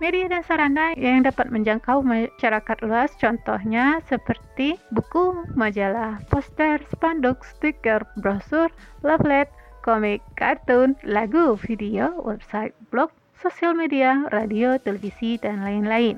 Media 0.00 0.24
dan 0.26 0.40
sarana 0.48 0.96
yang 0.96 1.28
dapat 1.28 1.52
menjangkau 1.52 2.00
masyarakat 2.00 2.76
luas 2.80 3.12
contohnya 3.20 4.00
seperti 4.08 4.80
buku, 4.96 5.44
majalah, 5.52 6.24
poster, 6.32 6.80
spanduk, 6.88 7.44
stiker, 7.44 8.00
brosur, 8.16 8.72
leaflet, 9.04 9.52
komik, 9.84 10.24
kartun, 10.40 10.96
lagu, 11.04 11.52
video, 11.60 12.16
website, 12.24 12.72
blog, 12.88 13.12
sosial 13.44 13.76
media, 13.76 14.24
radio, 14.32 14.80
televisi, 14.80 15.36
dan 15.36 15.60
lain-lain. 15.60 16.16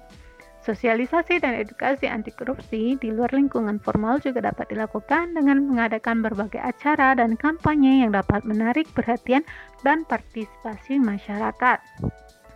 Sosialisasi 0.62 1.38
dan 1.38 1.58
edukasi 1.62 2.10
anti 2.10 2.34
korupsi 2.34 2.98
di 2.98 3.14
luar 3.14 3.30
lingkungan 3.30 3.78
formal 3.78 4.18
juga 4.18 4.50
dapat 4.50 4.70
dilakukan 4.74 5.34
dengan 5.34 5.62
mengadakan 5.62 6.26
berbagai 6.26 6.58
acara 6.58 7.14
dan 7.14 7.38
kampanye 7.38 8.02
yang 8.02 8.10
dapat 8.10 8.42
menarik 8.42 8.86
perhatian 8.90 9.46
dan 9.86 10.02
partisipasi 10.10 10.98
masyarakat. 10.98 11.78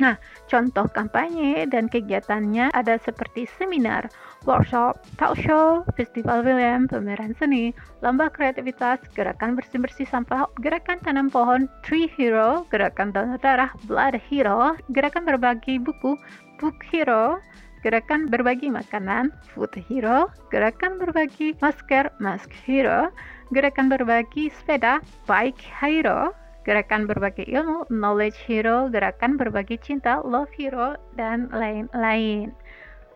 Nah, 0.00 0.16
contoh 0.48 0.88
kampanye 0.88 1.68
dan 1.68 1.84
kegiatannya 1.84 2.72
ada 2.72 2.96
seperti 3.04 3.44
seminar, 3.60 4.08
workshop, 4.48 4.96
talk 5.20 5.36
show, 5.36 5.84
festival 5.92 6.40
film, 6.40 6.88
pameran 6.88 7.36
seni, 7.36 7.76
lomba 8.00 8.32
kreativitas, 8.32 9.04
gerakan 9.12 9.60
bersih-bersih 9.60 10.08
sampah, 10.08 10.48
gerakan 10.64 10.96
tanam 11.04 11.28
pohon, 11.28 11.68
Tree 11.84 12.08
Hero, 12.16 12.64
gerakan 12.72 13.12
donor 13.12 13.36
darah, 13.44 13.68
Blood 13.84 14.16
Hero, 14.16 14.72
gerakan 14.96 15.28
berbagi 15.28 15.76
buku, 15.76 16.16
Book 16.56 16.80
Hero, 16.88 17.36
gerakan 17.84 18.32
berbagi 18.32 18.72
makanan, 18.72 19.28
Food 19.52 19.76
Hero, 19.84 20.32
gerakan 20.48 20.96
berbagi 20.96 21.52
masker, 21.60 22.08
Mask 22.24 22.48
Hero, 22.64 23.12
gerakan 23.52 23.92
berbagi 23.92 24.48
sepeda, 24.48 25.04
Bike 25.28 25.60
Hero, 25.60 26.32
gerakan 26.70 27.10
berbagi 27.10 27.50
ilmu, 27.50 27.90
knowledge 27.90 28.38
hero, 28.46 28.86
gerakan 28.94 29.34
berbagi 29.34 29.74
cinta, 29.82 30.22
love 30.22 30.54
hero, 30.54 30.94
dan 31.18 31.50
lain-lain. 31.50 32.54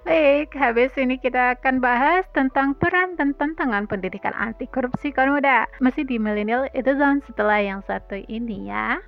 Baik, 0.02 0.52
habis 0.58 0.90
ini 0.98 1.16
kita 1.16 1.54
akan 1.56 1.78
bahas 1.78 2.26
tentang 2.34 2.74
peran 2.76 3.14
dan 3.14 3.30
tantangan 3.38 3.86
pendidikan 3.86 4.34
anti 4.34 4.66
korupsi 4.66 5.14
kaum 5.14 5.38
muda. 5.38 5.70
Masih 5.78 6.02
di 6.02 6.18
Millennial 6.18 6.66
itu 6.74 6.92
setelah 7.30 7.62
yang 7.62 7.80
satu 7.86 8.18
ini 8.26 8.68
ya. 8.68 8.98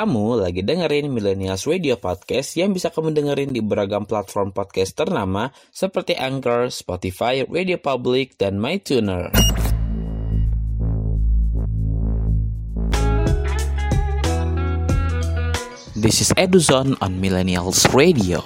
Kamu 0.00 0.40
lagi 0.40 0.64
dengerin 0.64 1.12
Millennials 1.12 1.68
Radio 1.68 1.92
Podcast 2.00 2.56
yang 2.56 2.72
bisa 2.72 2.88
kamu 2.88 3.12
dengerin 3.12 3.52
di 3.52 3.60
beragam 3.60 4.08
platform 4.08 4.48
podcast 4.48 4.96
ternama 4.96 5.52
seperti 5.68 6.16
Anchor, 6.16 6.72
Spotify, 6.72 7.44
Radio 7.44 7.76
Public, 7.76 8.40
dan 8.40 8.56
MyTuner. 8.56 9.28
This 15.92 16.24
is 16.24 16.32
Eduzon 16.40 16.96
on 17.04 17.20
Millennials 17.20 17.84
Radio. 17.92 18.40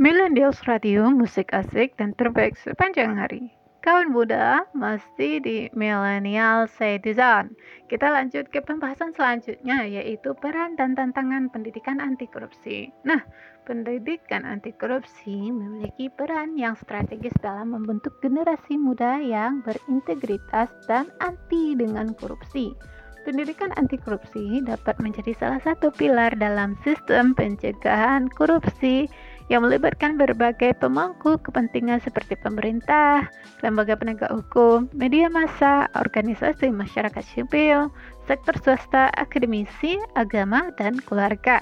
Millennials 0.00 0.64
Radio, 0.64 1.12
musik 1.12 1.52
asik 1.52 2.00
dan 2.00 2.16
terbaik 2.16 2.56
sepanjang 2.56 3.20
hari. 3.20 3.59
Kawan 3.80 4.12
muda, 4.12 4.68
masih 4.76 5.40
di 5.40 5.72
Millennial 5.72 6.68
Citizen. 6.68 7.56
Kita 7.88 8.12
lanjut 8.12 8.52
ke 8.52 8.60
pembahasan 8.60 9.16
selanjutnya, 9.16 9.88
yaitu 9.88 10.36
peran 10.36 10.76
dan 10.76 10.92
tantangan 10.92 11.48
pendidikan 11.48 11.96
anti 11.96 12.28
korupsi. 12.28 12.92
Nah, 13.08 13.24
pendidikan 13.64 14.44
anti 14.44 14.76
korupsi 14.76 15.48
memiliki 15.48 16.12
peran 16.12 16.60
yang 16.60 16.76
strategis 16.76 17.32
dalam 17.40 17.72
membentuk 17.72 18.12
generasi 18.20 18.76
muda 18.76 19.16
yang 19.16 19.64
berintegritas 19.64 20.68
dan 20.84 21.08
anti 21.24 21.72
dengan 21.72 22.12
korupsi. 22.20 22.76
Pendidikan 23.24 23.72
anti 23.80 23.96
korupsi 23.96 24.60
dapat 24.60 25.00
menjadi 25.00 25.32
salah 25.40 25.60
satu 25.64 25.88
pilar 25.88 26.36
dalam 26.36 26.76
sistem 26.84 27.32
pencegahan 27.32 28.28
korupsi 28.32 29.08
yang 29.50 29.66
melibatkan 29.66 30.14
berbagai 30.14 30.78
pemangku 30.78 31.34
kepentingan 31.42 31.98
seperti 31.98 32.38
pemerintah, 32.38 33.26
lembaga 33.66 33.98
penegak 33.98 34.30
hukum, 34.30 34.86
media 34.94 35.26
massa, 35.26 35.90
organisasi 35.98 36.70
masyarakat 36.70 37.24
sipil, 37.34 37.90
sektor 38.30 38.54
swasta, 38.62 39.10
akademisi, 39.18 39.98
agama, 40.14 40.70
dan 40.78 41.02
keluarga. 41.02 41.58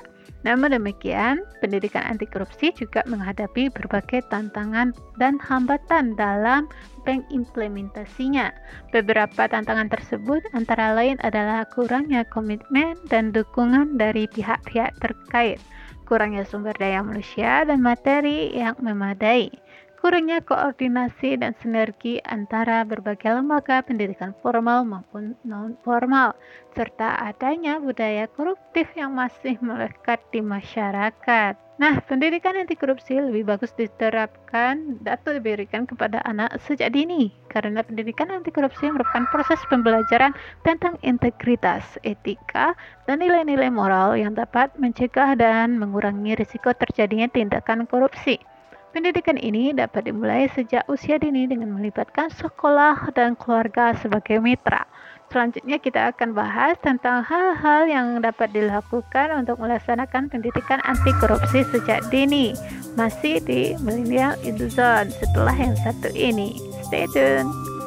Namun 0.46 0.70
demikian, 0.70 1.42
pendidikan 1.58 2.04
anti 2.06 2.28
korupsi 2.28 2.70
juga 2.76 3.02
menghadapi 3.10 3.74
berbagai 3.74 4.22
tantangan 4.30 4.94
dan 5.18 5.34
hambatan 5.42 6.14
dalam 6.14 6.70
pengimplementasinya. 7.02 8.54
Beberapa 8.94 9.50
tantangan 9.50 9.90
tersebut 9.90 10.44
antara 10.54 10.94
lain 10.94 11.18
adalah 11.26 11.66
kurangnya 11.72 12.22
komitmen 12.30 12.94
dan 13.10 13.34
dukungan 13.34 13.98
dari 13.98 14.30
pihak-pihak 14.30 14.94
terkait 15.02 15.58
kurangnya 16.08 16.48
sumber 16.48 16.72
daya 16.72 17.04
manusia 17.04 17.68
dan 17.68 17.84
materi 17.84 18.48
yang 18.56 18.80
memadai, 18.80 19.52
kurangnya 20.00 20.40
koordinasi 20.40 21.36
dan 21.36 21.52
sinergi 21.60 22.16
antara 22.24 22.80
berbagai 22.88 23.28
lembaga 23.28 23.84
pendidikan 23.84 24.32
formal 24.40 24.88
maupun 24.88 25.36
non-formal, 25.44 26.32
serta 26.72 27.20
adanya 27.28 27.76
budaya 27.76 28.24
koruptif 28.32 28.88
yang 28.96 29.12
masih 29.12 29.60
melekat 29.60 30.24
di 30.32 30.40
masyarakat. 30.40 31.67
Nah, 31.78 32.02
pendidikan 32.10 32.58
anti 32.58 32.74
korupsi 32.74 33.14
lebih 33.22 33.46
bagus 33.46 33.70
diterapkan 33.78 34.98
atau 35.06 35.30
diberikan 35.30 35.86
kepada 35.86 36.18
anak 36.26 36.58
sejak 36.66 36.90
dini 36.90 37.30
karena 37.46 37.86
pendidikan 37.86 38.34
anti 38.34 38.50
korupsi 38.50 38.90
merupakan 38.90 39.30
proses 39.30 39.62
pembelajaran 39.70 40.34
tentang 40.66 40.98
integritas, 41.06 41.86
etika, 42.02 42.74
dan 43.06 43.22
nilai-nilai 43.22 43.70
moral 43.70 44.18
yang 44.18 44.34
dapat 44.34 44.74
mencegah 44.74 45.38
dan 45.38 45.78
mengurangi 45.78 46.34
risiko 46.34 46.74
terjadinya 46.74 47.30
tindakan 47.30 47.86
korupsi. 47.86 48.42
Pendidikan 48.90 49.38
ini 49.38 49.70
dapat 49.70 50.10
dimulai 50.10 50.50
sejak 50.50 50.82
usia 50.90 51.14
dini 51.22 51.46
dengan 51.46 51.78
melibatkan 51.78 52.26
sekolah 52.34 53.14
dan 53.14 53.38
keluarga 53.38 53.94
sebagai 53.94 54.42
mitra. 54.42 54.82
Selanjutnya 55.28 55.76
kita 55.76 56.08
akan 56.16 56.32
bahas 56.32 56.80
tentang 56.80 57.20
hal-hal 57.20 57.84
yang 57.84 58.06
dapat 58.24 58.48
dilakukan 58.56 59.28
untuk 59.36 59.60
melaksanakan 59.60 60.32
pendidikan 60.32 60.80
anti 60.88 61.12
korupsi 61.20 61.68
sejak 61.68 62.00
dini. 62.08 62.56
Masih 62.96 63.36
di 63.44 63.76
Millennial 63.84 64.40
Zone 64.72 65.12
setelah 65.12 65.52
yang 65.52 65.76
satu 65.84 66.08
ini. 66.16 66.56
Stay 66.88 67.04
tuned. 67.12 67.77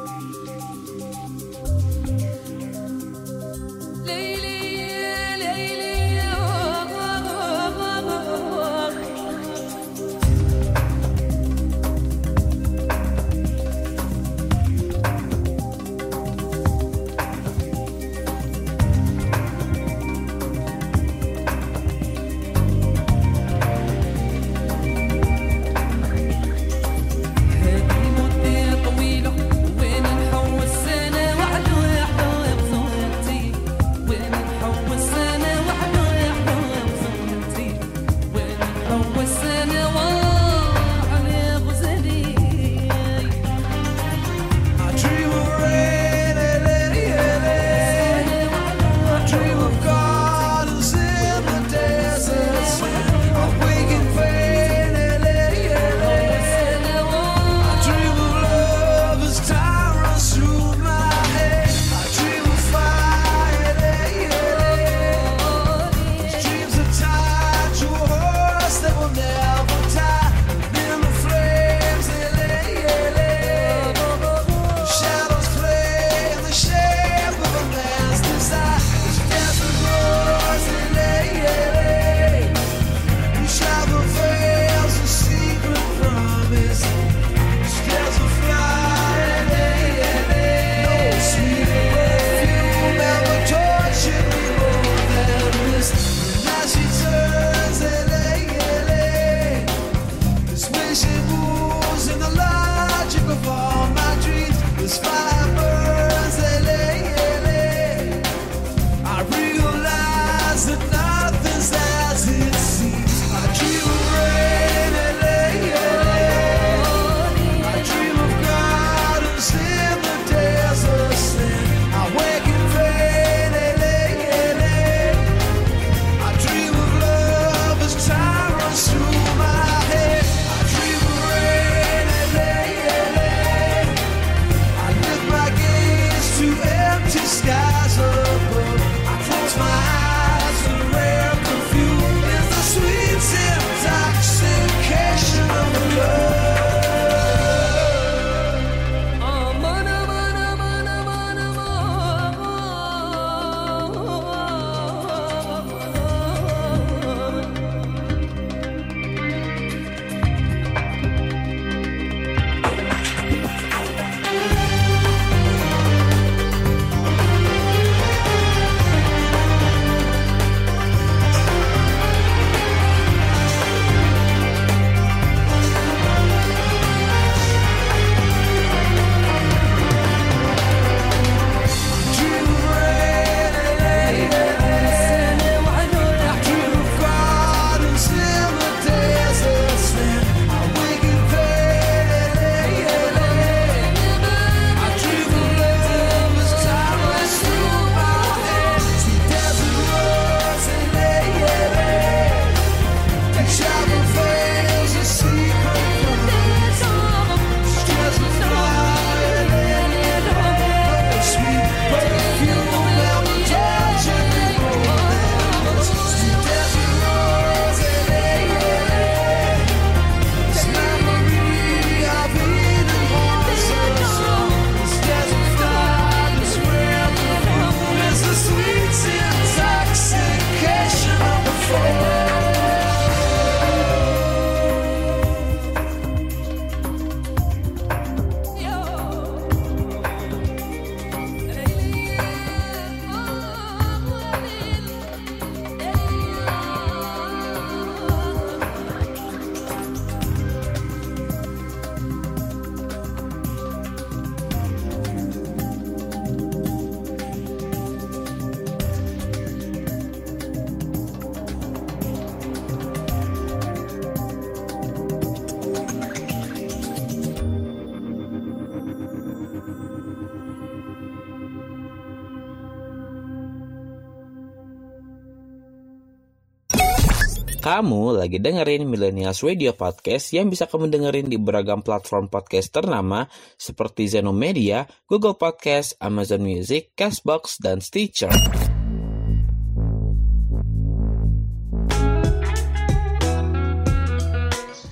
Kamu 277.82 278.14
lagi 278.14 278.38
dengerin 278.38 278.86
Millennials 278.86 279.42
Radio 279.42 279.74
Podcast 279.74 280.30
yang 280.30 280.46
bisa 280.46 280.70
kamu 280.70 280.86
dengerin 280.86 281.26
di 281.26 281.34
beragam 281.34 281.82
platform 281.82 282.30
podcast 282.30 282.70
ternama 282.70 283.26
seperti 283.58 284.06
Zeno 284.06 284.30
Media, 284.30 284.86
Google 285.10 285.34
Podcast, 285.34 285.98
Amazon 285.98 286.46
Music, 286.46 286.94
Castbox, 286.94 287.58
dan 287.58 287.82
Stitcher. 287.82 288.30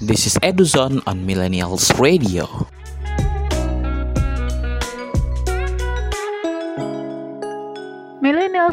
This 0.02 0.26
is 0.26 0.34
Eduzone 0.42 0.98
on 1.06 1.22
Millennials 1.22 1.94
Radio. 1.94 2.79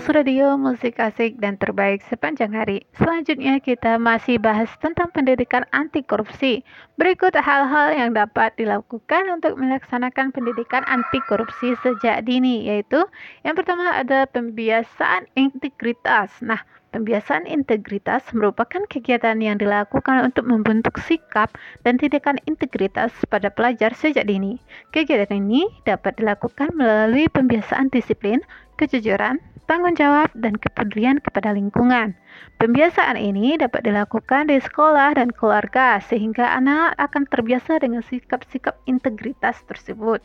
Radio 0.07 0.55
musik 0.55 1.03
asik 1.03 1.35
dan 1.35 1.59
terbaik 1.59 1.99
sepanjang 2.07 2.55
hari. 2.55 2.87
Selanjutnya 2.95 3.59
kita 3.59 3.99
masih 3.99 4.39
bahas 4.39 4.71
tentang 4.79 5.11
pendidikan 5.11 5.67
anti 5.75 5.99
korupsi. 5.99 6.63
Berikut 6.95 7.35
hal-hal 7.35 7.91
yang 7.91 8.15
dapat 8.15 8.55
dilakukan 8.55 9.27
untuk 9.27 9.59
melaksanakan 9.59 10.31
pendidikan 10.31 10.87
anti 10.87 11.19
korupsi 11.27 11.75
sejak 11.83 12.23
dini 12.23 12.71
yaitu 12.71 13.03
yang 13.43 13.59
pertama 13.59 13.99
ada 13.99 14.23
pembiasaan 14.31 15.27
integritas. 15.35 16.31
Nah, 16.39 16.63
Pembiasaan 16.87 17.43
integritas 17.43 18.23
merupakan 18.31 18.79
kegiatan 18.87 19.35
yang 19.43 19.59
dilakukan 19.59 20.23
untuk 20.23 20.47
membentuk 20.47 20.95
sikap 21.03 21.51
dan 21.83 21.99
tindakan 21.99 22.39
integritas 22.47 23.11
pada 23.27 23.51
pelajar 23.51 23.91
sejak 23.91 24.23
dini. 24.23 24.63
Kegiatan 24.95 25.35
ini 25.35 25.67
dapat 25.83 26.15
dilakukan 26.15 26.71
melalui 26.79 27.27
pembiasaan 27.27 27.91
disiplin, 27.91 28.39
kejujuran, 28.79 29.43
tanggung 29.67 29.93
jawab, 29.93 30.31
dan 30.33 30.55
kepedulian 30.55 31.19
kepada 31.19 31.53
lingkungan. 31.53 32.15
Pembiasaan 32.57 33.19
ini 33.19 33.59
dapat 33.59 33.85
dilakukan 33.85 34.49
di 34.49 34.57
sekolah 34.57 35.13
dan 35.19 35.29
keluarga 35.29 36.01
sehingga 36.01 36.55
anak 36.55 36.97
akan 36.97 37.29
terbiasa 37.29 37.83
dengan 37.83 38.01
sikap-sikap 38.01 38.79
integritas 38.89 39.61
tersebut. 39.69 40.23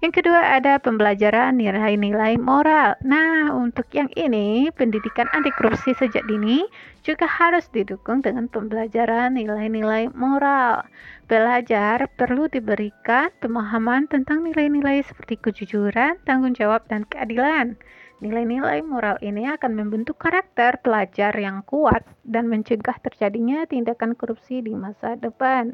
Yang 0.00 0.24
kedua 0.24 0.56
ada 0.56 0.80
pembelajaran 0.80 1.60
nilai-nilai 1.60 2.40
moral. 2.40 2.96
Nah, 3.04 3.52
untuk 3.52 3.84
yang 3.92 4.08
ini, 4.16 4.72
pendidikan 4.72 5.28
anti 5.36 5.52
korupsi 5.52 5.92
sejak 5.92 6.24
dini 6.24 6.64
juga 7.04 7.28
harus 7.28 7.68
didukung 7.68 8.24
dengan 8.24 8.48
pembelajaran 8.48 9.36
nilai-nilai 9.36 10.08
moral. 10.16 10.88
Belajar 11.28 12.08
perlu 12.16 12.48
diberikan 12.48 13.28
pemahaman 13.44 14.08
tentang 14.08 14.40
nilai-nilai 14.40 15.04
seperti 15.04 15.36
kejujuran, 15.36 16.16
tanggung 16.24 16.56
jawab, 16.56 16.80
dan 16.88 17.04
keadilan. 17.04 17.76
Nilai-nilai 18.20 18.84
moral 18.84 19.16
ini 19.24 19.48
akan 19.48 19.80
membentuk 19.80 20.20
karakter 20.20 20.76
pelajar 20.84 21.32
yang 21.40 21.64
kuat 21.64 22.04
dan 22.20 22.52
mencegah 22.52 23.00
terjadinya 23.00 23.64
tindakan 23.64 24.12
korupsi 24.12 24.60
di 24.60 24.76
masa 24.76 25.16
depan. 25.16 25.72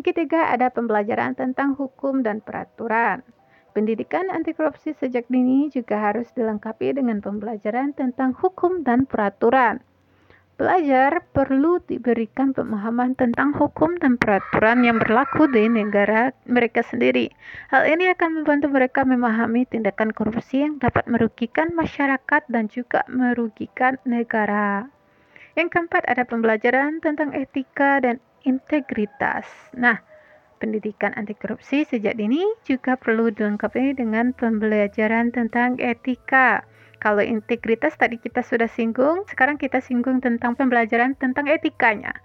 Yang 0.00 0.04
ketiga 0.08 0.48
ada 0.48 0.72
pembelajaran 0.72 1.36
tentang 1.36 1.76
hukum 1.76 2.24
dan 2.24 2.40
peraturan. 2.40 3.20
Pendidikan 3.76 4.32
anti 4.32 4.56
korupsi 4.56 4.96
sejak 4.96 5.28
dini 5.28 5.68
juga 5.68 6.00
harus 6.00 6.32
dilengkapi 6.32 6.96
dengan 6.96 7.20
pembelajaran 7.20 7.92
tentang 7.92 8.32
hukum 8.32 8.80
dan 8.80 9.04
peraturan. 9.04 9.84
Pelajar 10.56 11.20
perlu 11.36 11.84
diberikan 11.84 12.56
pemahaman 12.56 13.12
tentang 13.12 13.52
hukum 13.52 14.00
dan 14.00 14.16
peraturan 14.16 14.88
yang 14.88 14.96
berlaku 14.96 15.44
di 15.52 15.68
negara 15.68 16.32
mereka 16.48 16.80
sendiri. 16.80 17.28
Hal 17.68 17.84
ini 17.84 18.08
akan 18.16 18.40
membantu 18.40 18.72
mereka 18.72 19.04
memahami 19.04 19.68
tindakan 19.68 20.16
korupsi 20.16 20.64
yang 20.64 20.80
dapat 20.80 21.04
merugikan 21.12 21.76
masyarakat 21.76 22.48
dan 22.48 22.72
juga 22.72 23.04
merugikan 23.04 24.00
negara. 24.08 24.88
Yang 25.60 25.76
keempat 25.76 26.08
ada 26.08 26.24
pembelajaran 26.24 27.04
tentang 27.04 27.36
etika 27.36 28.00
dan 28.00 28.16
integritas. 28.48 29.44
Nah, 29.76 30.00
pendidikan 30.56 31.12
anti 31.20 31.36
korupsi 31.36 31.84
sejak 31.84 32.16
dini 32.16 32.40
juga 32.64 32.96
perlu 32.96 33.28
dilengkapi 33.28 33.92
dengan 33.92 34.32
pembelajaran 34.32 35.36
tentang 35.36 35.76
etika. 35.76 36.64
Kalau 36.98 37.20
integritas 37.20 37.94
tadi 37.94 38.16
kita 38.16 38.40
sudah 38.40 38.66
singgung, 38.66 39.24
sekarang 39.28 39.60
kita 39.60 39.84
singgung 39.84 40.24
tentang 40.24 40.56
pembelajaran 40.56 41.14
tentang 41.20 41.46
etikanya. 41.46 42.16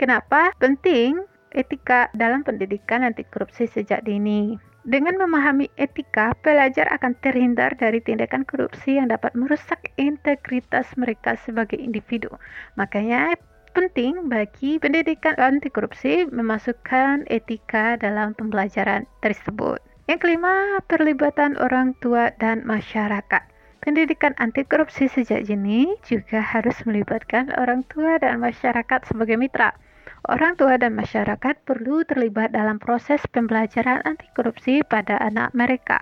Kenapa 0.00 0.50
penting 0.58 1.22
etika 1.54 2.10
dalam 2.16 2.42
pendidikan 2.42 3.06
anti 3.06 3.22
korupsi 3.28 3.68
sejak 3.70 4.02
dini? 4.02 4.58
Dengan 4.84 5.16
memahami 5.16 5.72
etika, 5.80 6.36
pelajar 6.44 6.84
akan 6.92 7.16
terhindar 7.24 7.72
dari 7.80 8.04
tindakan 8.04 8.44
korupsi 8.44 9.00
yang 9.00 9.08
dapat 9.08 9.32
merusak 9.32 9.80
integritas 9.96 10.92
mereka 11.00 11.40
sebagai 11.40 11.80
individu. 11.80 12.28
Makanya 12.76 13.32
penting 13.72 14.28
bagi 14.28 14.76
pendidikan 14.76 15.40
anti 15.40 15.72
korupsi 15.72 16.28
memasukkan 16.28 17.24
etika 17.32 17.96
dalam 17.96 18.36
pembelajaran 18.36 19.08
tersebut. 19.24 19.80
Yang 20.04 20.20
kelima, 20.20 20.84
perlibatan 20.84 21.56
orang 21.56 21.96
tua 22.04 22.28
dan 22.36 22.60
masyarakat. 22.68 23.53
Pendidikan 23.84 24.32
anti 24.40 24.64
korupsi 24.64 25.12
sejak 25.12 25.44
dini 25.44 25.92
juga 26.08 26.40
harus 26.40 26.72
melibatkan 26.88 27.52
orang 27.52 27.84
tua 27.84 28.16
dan 28.16 28.40
masyarakat 28.40 29.04
sebagai 29.04 29.36
mitra. 29.36 29.76
Orang 30.24 30.56
tua 30.56 30.80
dan 30.80 30.96
masyarakat 30.96 31.68
perlu 31.68 32.00
terlibat 32.08 32.56
dalam 32.56 32.80
proses 32.80 33.20
pembelajaran 33.28 34.00
anti 34.08 34.24
korupsi 34.32 34.80
pada 34.88 35.20
anak 35.20 35.52
mereka. 35.52 36.00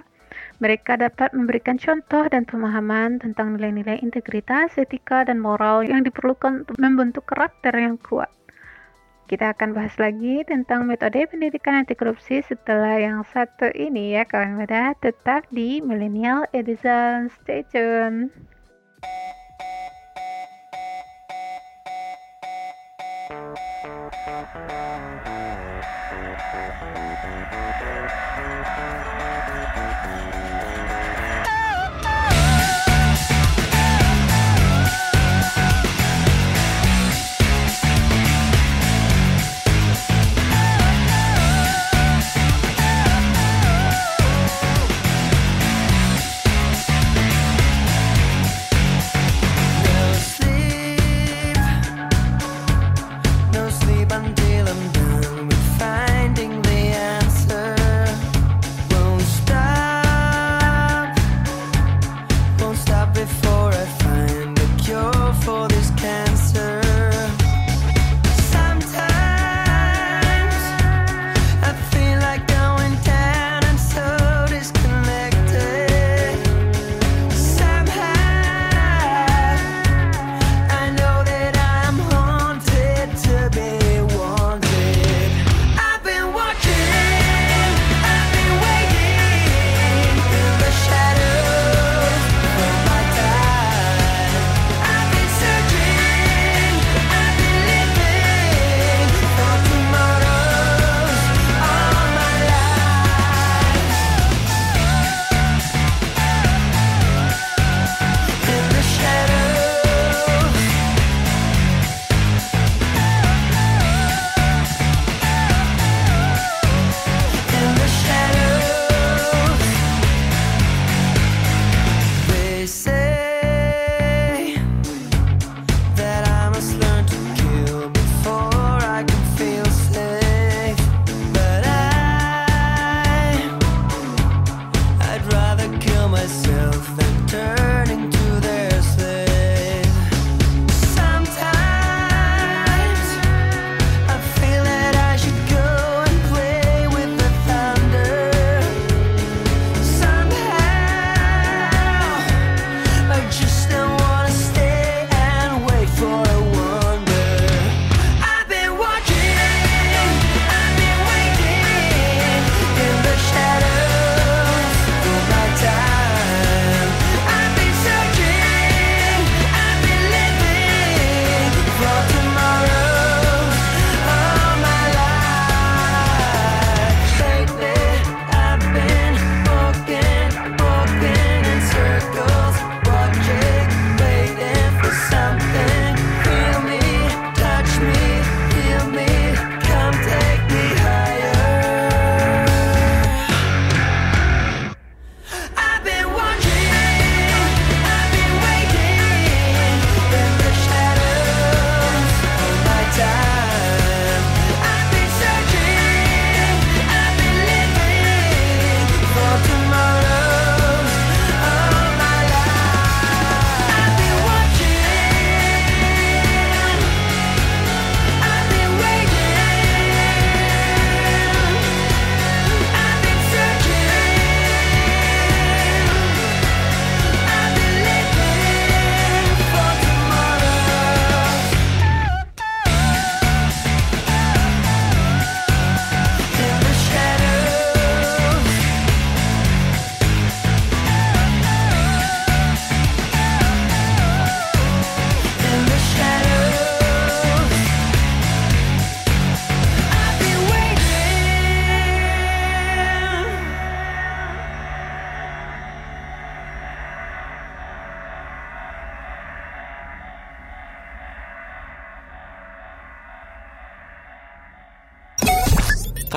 Mereka 0.63 0.95
dapat 0.95 1.35
memberikan 1.35 1.75
contoh 1.75 2.23
dan 2.31 2.47
pemahaman 2.47 3.19
tentang 3.19 3.59
nilai-nilai 3.59 3.99
integritas, 3.99 4.79
etika, 4.79 5.27
dan 5.27 5.43
moral 5.43 5.83
yang 5.83 6.07
diperlukan 6.07 6.63
untuk 6.63 6.79
membentuk 6.79 7.27
karakter 7.27 7.75
yang 7.75 7.99
kuat. 7.99 8.31
Kita 9.33 9.57
akan 9.57 9.73
bahas 9.73 9.97
lagi 9.97 10.45
tentang 10.45 10.85
metode 10.85 11.25
pendidikan 11.25 11.81
anti 11.81 11.97
korupsi 11.97 12.45
setelah 12.45 13.01
yang 13.01 13.25
satu 13.25 13.73
ini 13.73 14.13
ya 14.13 14.29
kawan 14.29 14.61
muda. 14.61 14.93
Tetap 15.01 15.49
di 15.49 15.81
Millennial 15.81 16.45
Edition. 16.53 17.33
Stay 17.41 17.65
tune. 17.65 18.29
No 28.13 28.22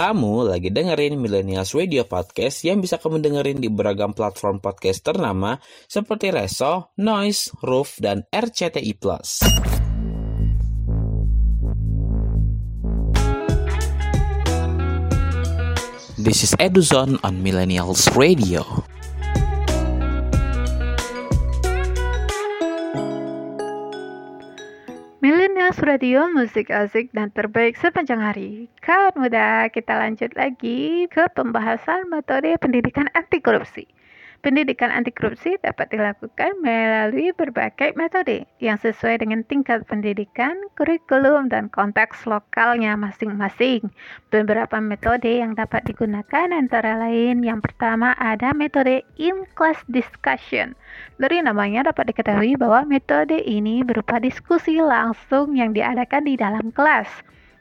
Kamu 0.05 0.45
lagi 0.45 0.69
dengerin 0.69 1.17
Millennials 1.17 1.73
Radio 1.73 2.05
Podcast 2.05 2.61
yang 2.61 2.77
bisa 2.77 3.01
kamu 3.01 3.25
dengerin 3.25 3.57
di 3.57 3.73
beragam 3.73 4.13
platform 4.13 4.61
podcast 4.61 5.01
ternama 5.01 5.57
seperti 5.89 6.29
Reso, 6.29 6.93
Noise, 7.01 7.49
Roof, 7.65 7.97
dan 7.97 8.21
RCTI+. 8.29 8.93
This 16.21 16.45
is 16.45 16.53
Eduzon 16.61 17.17
on 17.25 17.41
Millennials 17.41 18.05
Radio. 18.13 18.61
Millennials 25.65 25.81
Radio 25.81 26.29
musik 26.29 26.69
asik 26.69 27.09
dan 27.09 27.33
terbaik 27.33 27.73
sepanjang 27.73 28.21
hari. 28.21 28.69
Kawan 28.85 29.17
muda, 29.17 29.65
kita 29.73 29.97
lanjut 29.97 30.29
lagi 30.37 31.09
ke 31.09 31.25
pembahasan 31.33 32.05
metode 32.05 32.53
pendidikan 32.61 33.09
anti 33.17 33.41
korupsi. 33.41 33.89
Pendidikan 34.45 34.93
anti 34.93 35.09
korupsi 35.09 35.57
dapat 35.65 35.89
dilakukan 35.89 36.61
melalui 36.61 37.33
berbagai 37.33 37.97
metode 37.97 38.45
yang 38.61 38.77
sesuai 38.77 39.25
dengan 39.25 39.41
tingkat 39.41 39.81
pendidikan, 39.89 40.53
kurikulum, 40.77 41.49
dan 41.49 41.65
konteks 41.73 42.29
lokalnya 42.29 42.93
masing-masing. 42.93 43.89
Beberapa 44.29 44.77
metode 44.77 45.41
yang 45.41 45.57
dapat 45.57 45.89
digunakan 45.89 46.53
antara 46.53 46.93
lain 46.93 47.41
yang 47.41 47.57
pertama 47.57 48.13
ada 48.21 48.53
metode 48.53 49.01
in-class 49.17 49.81
discussion. 49.89 50.77
Dari 51.17 51.41
namanya 51.41 51.89
dapat 51.89 52.13
diketahui 52.13 52.53
bahwa 52.53 52.85
metode 52.85 53.41
ini 53.49 53.81
berupa 53.81 54.21
diskusi 54.21 54.77
langsung 54.77 55.57
yang 55.57 55.73
diadakan 55.73 56.21
di 56.21 56.37
dalam 56.37 56.69
kelas. 56.69 57.09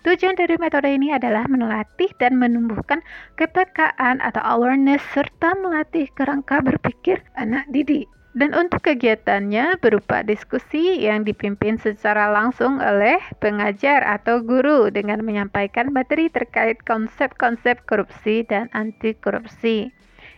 Tujuan 0.05 0.37
dari 0.37 0.61
metode 0.61 0.93
ini 0.93 1.17
adalah 1.17 1.49
melatih 1.49 2.13
dan 2.21 2.37
menumbuhkan 2.37 3.01
kepekaan 3.41 4.21
atau 4.21 4.45
awareness 4.45 5.01
serta 5.17 5.57
melatih 5.57 6.13
kerangka 6.13 6.61
berpikir 6.61 7.25
anak 7.41 7.65
didik. 7.73 8.05
Dan 8.37 8.53
untuk 8.53 8.85
kegiatannya 8.85 9.81
berupa 9.81 10.21
diskusi 10.21 11.01
yang 11.01 11.25
dipimpin 11.25 11.81
secara 11.81 12.29
langsung 12.29 12.85
oleh 12.85 13.17
pengajar 13.41 14.05
atau 14.05 14.45
guru 14.45 14.93
dengan 14.93 15.25
menyampaikan 15.25 15.89
materi 15.89 16.29
terkait 16.29 16.85
konsep-konsep 16.85 17.81
korupsi 17.89 18.45
dan 18.45 18.69
anti 18.77 19.17
korupsi. 19.17 19.89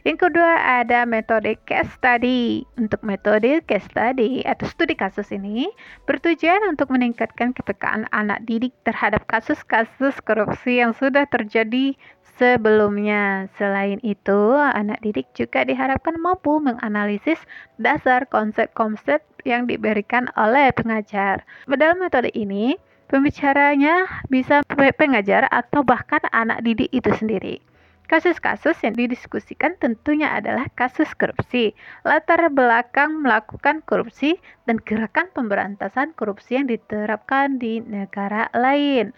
Yang 0.06 0.30
kedua 0.30 0.86
ada 0.86 1.02
metode 1.02 1.58
case 1.66 1.90
study. 1.98 2.62
Untuk 2.78 3.02
metode 3.02 3.58
case 3.66 3.90
study 3.90 4.38
atau 4.46 4.62
studi 4.70 4.94
kasus 4.94 5.34
ini 5.34 5.66
bertujuan 6.06 6.62
untuk 6.70 6.94
meningkatkan 6.94 7.50
kepekaan 7.50 8.06
anak 8.14 8.38
didik 8.46 8.70
terhadap 8.86 9.26
kasus-kasus 9.26 10.14
korupsi 10.22 10.78
yang 10.78 10.94
sudah 10.94 11.26
terjadi 11.26 11.98
sebelumnya. 12.38 13.50
Selain 13.58 13.98
itu, 14.06 14.54
anak 14.54 15.02
didik 15.02 15.26
juga 15.34 15.66
diharapkan 15.66 16.14
mampu 16.22 16.62
menganalisis 16.62 17.42
dasar 17.74 18.30
konsep-konsep 18.30 19.26
yang 19.42 19.66
diberikan 19.66 20.30
oleh 20.38 20.70
pengajar. 20.70 21.42
Dalam 21.66 21.98
metode 21.98 22.30
ini, 22.30 22.78
pembicaranya 23.10 24.06
bisa 24.30 24.62
pengajar 24.70 25.50
atau 25.50 25.82
bahkan 25.82 26.22
anak 26.30 26.62
didik 26.62 26.94
itu 26.94 27.10
sendiri. 27.10 27.58
Kasus-kasus 28.06 28.78
yang 28.86 28.94
didiskusikan 28.94 29.74
tentunya 29.82 30.30
adalah 30.30 30.70
kasus 30.78 31.10
korupsi, 31.18 31.74
latar 32.06 32.46
belakang 32.54 33.18
melakukan 33.18 33.82
korupsi, 33.82 34.38
dan 34.62 34.78
gerakan 34.78 35.26
pemberantasan 35.34 36.14
korupsi 36.14 36.54
yang 36.54 36.70
diterapkan 36.70 37.58
di 37.58 37.82
negara 37.82 38.46
lain. 38.54 39.10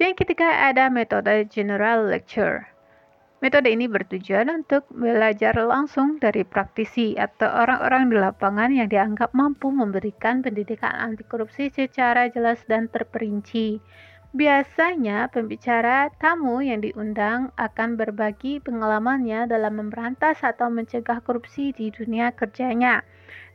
Yang 0.00 0.24
ketiga 0.24 0.72
ada 0.72 0.88
metode 0.88 1.44
general 1.52 2.08
lecture. 2.08 2.72
Metode 3.44 3.72
ini 3.72 3.88
bertujuan 3.88 4.48
untuk 4.52 4.84
belajar 4.92 5.56
langsung 5.64 6.20
dari 6.20 6.44
praktisi 6.44 7.16
atau 7.16 7.48
orang-orang 7.48 8.12
di 8.12 8.16
lapangan 8.20 8.68
yang 8.68 8.88
dianggap 8.88 9.32
mampu 9.32 9.72
memberikan 9.72 10.44
pendidikan 10.44 10.92
anti 10.92 11.24
korupsi 11.24 11.72
secara 11.72 12.28
jelas 12.28 12.60
dan 12.64 12.88
terperinci. 12.88 13.80
Biasanya, 14.30 15.26
pembicara 15.26 16.06
tamu 16.22 16.62
yang 16.62 16.86
diundang 16.86 17.50
akan 17.58 17.98
berbagi 17.98 18.62
pengalamannya 18.62 19.50
dalam 19.50 19.82
memberantas 19.82 20.46
atau 20.46 20.70
mencegah 20.70 21.18
korupsi 21.18 21.74
di 21.74 21.90
dunia 21.90 22.30
kerjanya. 22.30 23.02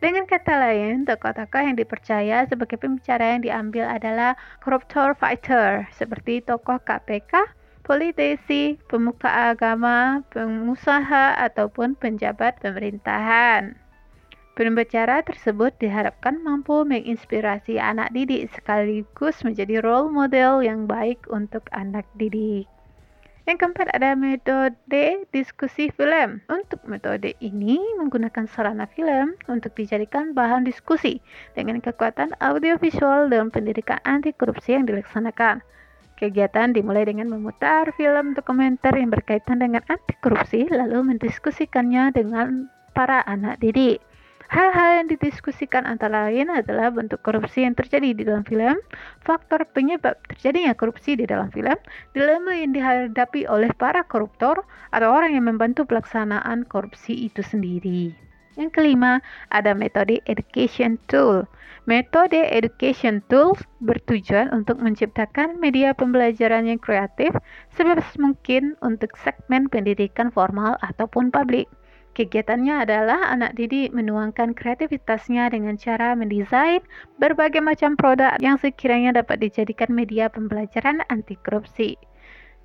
Dengan 0.03 0.27
kata 0.27 0.59
lain, 0.59 1.07
tokoh-tokoh 1.07 1.63
yang 1.63 1.79
dipercaya 1.79 2.43
sebagai 2.51 2.75
pembicara 2.75 3.39
yang 3.39 3.47
diambil 3.47 3.87
adalah 3.87 4.35
koruptor 4.59 5.15
fighter, 5.15 5.87
seperti 5.95 6.43
tokoh 6.43 6.83
KPK, 6.83 7.55
politisi, 7.79 8.75
pemuka 8.91 9.55
agama, 9.55 10.27
pengusaha, 10.35 11.39
ataupun 11.39 11.95
penjabat 11.95 12.59
pemerintahan. 12.59 13.84
Pembicara 14.55 15.19
tersebut 15.19 15.75
diharapkan 15.83 16.39
mampu 16.39 16.87
menginspirasi 16.87 17.75
anak 17.75 18.15
didik 18.15 18.47
sekaligus 18.55 19.43
menjadi 19.43 19.83
role 19.83 20.07
model 20.07 20.63
yang 20.63 20.87
baik 20.87 21.27
untuk 21.27 21.67
anak 21.75 22.07
didik. 22.15 22.63
Yang 23.43 23.57
keempat 23.59 23.91
ada 23.91 24.15
metode 24.15 25.27
diskusi 25.35 25.91
film. 25.91 26.39
Untuk 26.47 26.79
metode 26.87 27.35
ini 27.43 27.83
menggunakan 27.99 28.47
sarana 28.47 28.87
film 28.95 29.35
untuk 29.51 29.75
dijadikan 29.75 30.31
bahan 30.31 30.63
diskusi 30.63 31.19
dengan 31.51 31.83
kekuatan 31.83 32.31
audiovisual 32.39 33.27
dalam 33.27 33.51
pendidikan 33.51 33.99
anti 34.07 34.31
korupsi 34.31 34.79
yang 34.79 34.87
dilaksanakan. 34.87 35.59
Kegiatan 36.15 36.71
dimulai 36.71 37.03
dengan 37.03 37.27
memutar 37.27 37.91
film 37.99 38.31
dokumenter 38.31 38.95
yang 38.95 39.11
berkaitan 39.11 39.59
dengan 39.59 39.83
anti 39.91 40.15
korupsi 40.23 40.71
lalu 40.71 41.11
mendiskusikannya 41.11 42.15
dengan 42.15 42.71
para 42.95 43.19
anak 43.27 43.59
didik. 43.59 43.99
Hal-hal 44.45 45.01
yang 45.01 45.07
didiskusikan 45.09 45.89
antara 45.89 46.29
lain 46.29 46.53
adalah 46.53 46.93
bentuk 46.93 47.25
korupsi 47.25 47.65
yang 47.65 47.73
terjadi 47.73 48.13
di 48.13 48.21
dalam 48.21 48.45
film, 48.45 48.77
faktor 49.25 49.65
penyebab 49.73 50.21
terjadinya 50.29 50.77
korupsi 50.77 51.17
di 51.17 51.25
dalam 51.25 51.49
film, 51.49 51.73
dilema 52.13 52.53
yang 52.53 52.69
dihadapi 52.69 53.49
oleh 53.49 53.73
para 53.73 54.05
koruptor 54.05 54.61
atau 54.93 55.09
orang 55.09 55.33
yang 55.33 55.49
membantu 55.49 55.89
pelaksanaan 55.89 56.69
korupsi 56.69 57.25
itu 57.25 57.41
sendiri. 57.41 58.13
Yang 58.55 58.71
kelima, 58.71 59.19
ada 59.51 59.75
metode 59.75 60.23
education 60.29 60.95
tool. 61.11 61.43
Metode 61.89 62.39
education 62.49 63.19
tools 63.27 63.59
bertujuan 63.83 64.49
untuk 64.55 64.79
menciptakan 64.79 65.59
media 65.59 65.91
pembelajaran 65.91 66.65
yang 66.65 66.79
kreatif 66.79 67.35
sebebas 67.75 68.07
mungkin 68.15 68.79
untuk 68.79 69.13
segmen 69.19 69.67
pendidikan 69.67 70.31
formal 70.31 70.79
ataupun 70.81 71.29
publik. 71.29 71.67
Kegiatannya 72.15 72.87
adalah 72.87 73.27
anak 73.27 73.59
didik 73.59 73.91
menuangkan 73.91 74.55
kreativitasnya 74.55 75.51
dengan 75.51 75.75
cara 75.75 76.15
mendesain 76.15 76.79
berbagai 77.19 77.59
macam 77.59 77.99
produk 77.99 78.39
yang 78.39 78.55
sekiranya 78.55 79.19
dapat 79.19 79.43
dijadikan 79.43 79.91
media 79.91 80.31
pembelajaran 80.31 81.03
anti 81.11 81.35
korupsi. 81.43 81.99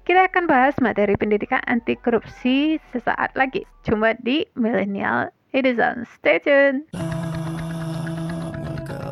Kita 0.07 0.30
akan 0.30 0.46
bahas 0.46 0.78
materi 0.78 1.18
pendidikan 1.18 1.59
anti 1.66 1.98
korupsi 1.98 2.78
sesaat 2.94 3.34
lagi, 3.34 3.66
cuma 3.82 4.14
di 4.22 4.46
Millennial 4.55 5.34
Edison. 5.51 6.07
Stay 6.07 6.38
tuned. 6.38 6.86
Long 6.94 8.62
ago, 8.70 9.03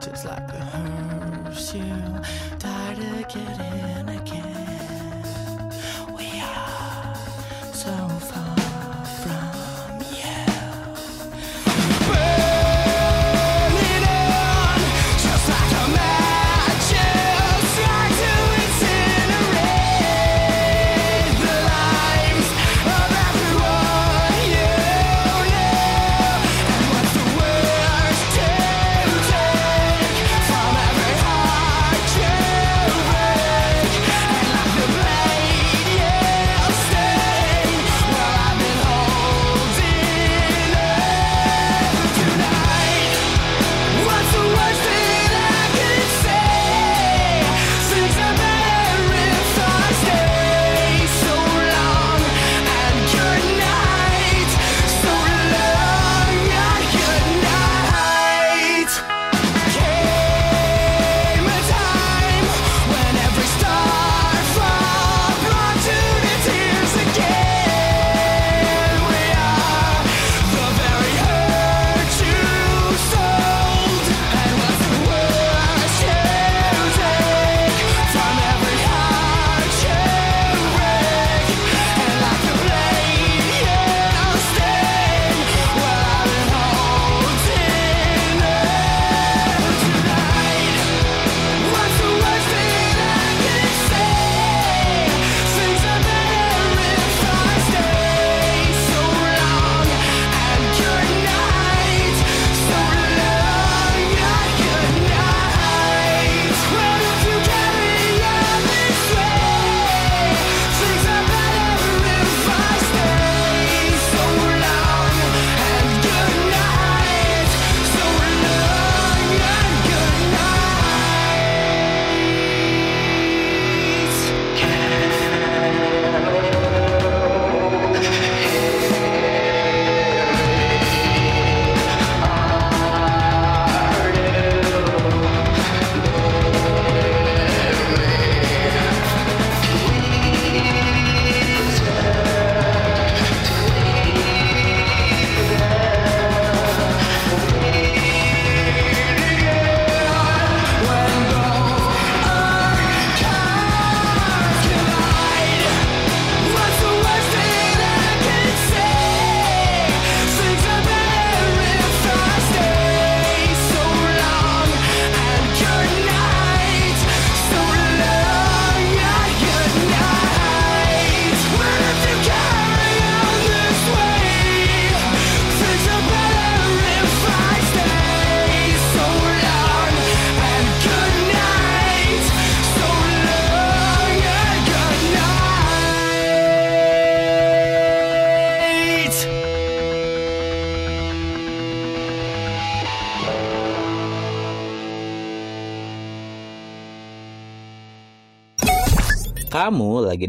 just 0.00 0.24
like 0.24 0.48
getting 3.34 3.63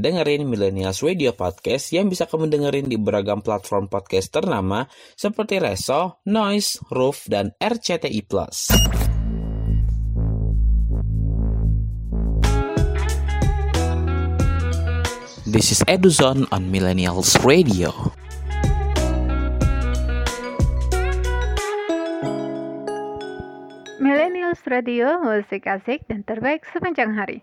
dengerin 0.06 0.45
Millennials 0.45 1.01
Radio 1.01 1.34
Podcast 1.34 1.89
yang 1.89 2.14
bisa 2.14 2.30
kamu 2.30 2.45
dengerin 2.45 2.86
di 2.86 2.93
beragam 2.93 3.41
platform 3.41 3.89
podcast 3.89 4.30
ternama 4.30 4.86
seperti 5.18 5.58
Reso, 5.58 6.22
Noise, 6.30 6.78
Roof, 6.93 7.26
dan 7.26 7.58
RCTI+. 7.58 8.22
This 15.49 15.74
is 15.74 15.82
Eduzone 15.89 16.45
on 16.53 16.70
Millennials 16.70 17.34
Radio. 17.41 17.89
Millennials 23.97 24.62
Radio, 24.70 25.18
musik 25.26 25.66
asik 25.66 26.06
dan 26.06 26.22
terbaik 26.22 26.62
sepanjang 26.70 27.18
hari. 27.18 27.41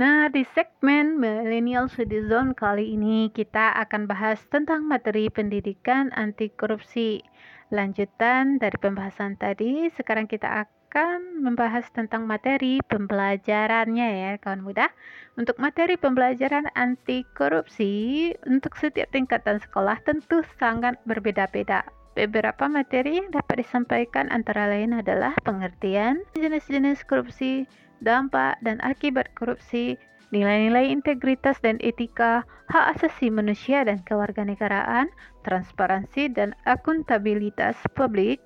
Nah, 0.00 0.32
di 0.32 0.48
segmen 0.56 1.20
Millennials 1.20 1.92
Radio 2.00 2.24
Zone 2.24 2.56
kali 2.56 2.96
ini 2.96 3.28
kita 3.36 3.76
akan 3.84 4.08
bahas 4.08 4.40
tentang 4.48 4.88
materi 4.88 5.28
pendidikan 5.28 6.08
anti 6.16 6.48
korupsi. 6.48 7.20
Lanjutan 7.68 8.56
dari 8.56 8.80
pembahasan 8.80 9.36
tadi, 9.36 9.92
sekarang 9.92 10.24
kita 10.24 10.64
akan 10.64 11.44
membahas 11.44 11.84
tentang 11.92 12.24
materi 12.24 12.80
pembelajarannya 12.80 14.08
ya 14.24 14.32
kawan 14.40 14.64
muda. 14.64 14.88
Untuk 15.36 15.60
materi 15.60 16.00
pembelajaran 16.00 16.72
anti 16.72 17.20
korupsi 17.36 18.32
untuk 18.48 18.80
setiap 18.80 19.12
tingkatan 19.12 19.60
sekolah 19.60 20.00
tentu 20.08 20.40
sangat 20.56 20.96
berbeda-beda. 21.04 21.84
Beberapa 22.16 22.72
materi 22.72 23.20
yang 23.20 23.28
dapat 23.36 23.68
disampaikan 23.68 24.32
antara 24.32 24.64
lain 24.64 24.96
adalah 24.96 25.36
pengertian 25.44 26.24
jenis-jenis 26.40 27.04
korupsi, 27.04 27.68
dampak 28.04 28.60
dan 28.64 28.80
akibat 28.84 29.32
korupsi, 29.36 29.96
nilai-nilai 30.30 30.88
integritas 30.88 31.58
dan 31.64 31.76
etika, 31.82 32.44
hak 32.70 32.96
asasi 32.96 33.28
manusia 33.28 33.82
dan 33.82 34.00
kewarganegaraan, 34.06 35.10
transparansi 35.44 36.30
dan 36.32 36.54
akuntabilitas 36.64 37.76
publik, 37.98 38.40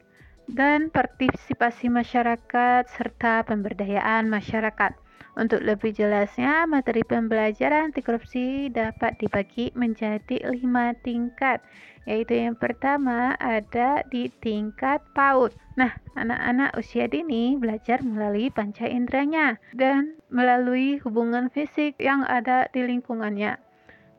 dan 0.53 0.93
partisipasi 0.93 1.89
masyarakat 1.89 2.85
serta 2.89 3.45
pemberdayaan 3.49 4.29
masyarakat. 4.29 5.04
Untuk 5.35 5.67
lebih 5.67 5.91
jelasnya, 5.91 6.63
materi 6.71 7.03
pembelajaran 7.03 7.91
anti 7.91 8.07
korupsi 8.07 8.71
dapat 8.71 9.19
dibagi 9.19 9.75
menjadi 9.75 10.47
lima 10.47 10.95
tingkat, 11.03 11.59
yaitu 12.07 12.39
yang 12.39 12.55
pertama 12.55 13.35
ada 13.43 14.07
di 14.15 14.31
tingkat 14.39 15.03
PAUD. 15.11 15.51
Nah, 15.75 15.91
anak-anak 16.15 16.79
usia 16.79 17.11
dini 17.11 17.59
belajar 17.59 17.99
melalui 18.07 18.47
panca 18.55 18.87
inderanya 18.87 19.59
dan 19.75 20.15
melalui 20.31 21.03
hubungan 21.03 21.51
fisik 21.51 21.99
yang 21.99 22.23
ada 22.23 22.71
di 22.71 22.87
lingkungannya. 22.87 23.59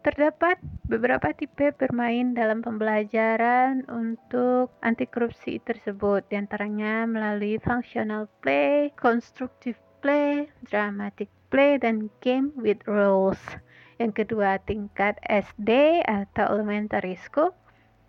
Terdapat 0.04 0.60
beberapa 0.86 1.34
tipe 1.34 1.74
bermain 1.80 2.36
dalam 2.38 2.62
pembelajaran 2.62 3.88
untuk 3.90 4.70
anti 4.84 5.10
korupsi 5.10 5.58
tersebut, 5.64 6.28
di 6.30 6.38
antaranya 6.38 7.10
melalui 7.10 7.58
functional 7.58 8.30
play, 8.44 8.94
constructive 9.00 9.80
play, 10.06 10.46
dramatic 10.70 11.34
play, 11.50 11.82
dan 11.82 12.14
game 12.22 12.54
with 12.54 12.78
rules. 12.86 13.42
Yang 13.98 14.22
kedua, 14.22 14.62
tingkat 14.62 15.18
SD 15.26 16.06
atau 16.06 16.46
elementary 16.46 17.18
school. 17.18 17.58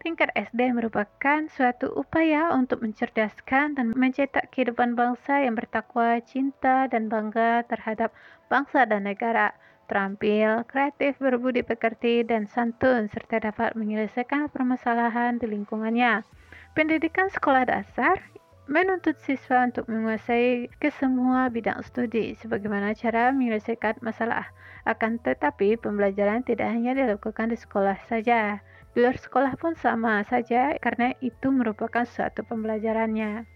Tingkat 0.05 0.29
SD 0.37 0.77
merupakan 0.77 1.49
suatu 1.49 1.89
upaya 1.97 2.53
untuk 2.53 2.85
mencerdaskan 2.85 3.81
dan 3.81 3.97
mencetak 3.97 4.53
kehidupan 4.53 4.93
bangsa 4.93 5.41
yang 5.41 5.57
bertakwa, 5.57 6.21
cinta, 6.21 6.85
dan 6.85 7.09
bangga 7.09 7.65
terhadap 7.65 8.13
bangsa 8.53 8.85
dan 8.85 9.09
negara. 9.09 9.57
Terampil, 9.89 10.69
kreatif, 10.69 11.17
berbudi 11.17 11.65
pekerti, 11.65 12.29
dan 12.29 12.45
santun, 12.45 13.09
serta 13.09 13.41
dapat 13.41 13.73
menyelesaikan 13.73 14.53
permasalahan 14.53 15.41
di 15.41 15.49
lingkungannya. 15.49 16.29
Pendidikan 16.77 17.33
sekolah 17.33 17.65
dasar 17.65 18.21
menuntut 18.67 19.15
siswa 19.23 19.63
untuk 19.63 19.87
menguasai 19.87 20.67
kesemua 20.83 21.47
bidang 21.55 21.87
studi 21.87 22.35
sebagaimana 22.35 22.99
cara 22.99 23.31
menyelesaikan 23.31 24.03
masalah. 24.03 24.51
Akan 24.83 25.23
tetapi, 25.23 25.79
pembelajaran 25.79 26.43
tidak 26.43 26.71
hanya 26.75 26.95
dilakukan 26.95 27.55
di 27.55 27.59
sekolah 27.59 27.99
saja. 28.11 28.59
Di 28.95 29.03
luar 29.03 29.19
sekolah 29.19 29.55
pun 29.59 29.79
sama 29.79 30.23
saja 30.27 30.75
karena 30.83 31.15
itu 31.23 31.51
merupakan 31.55 32.03
suatu 32.03 32.43
pembelajarannya. 32.43 33.47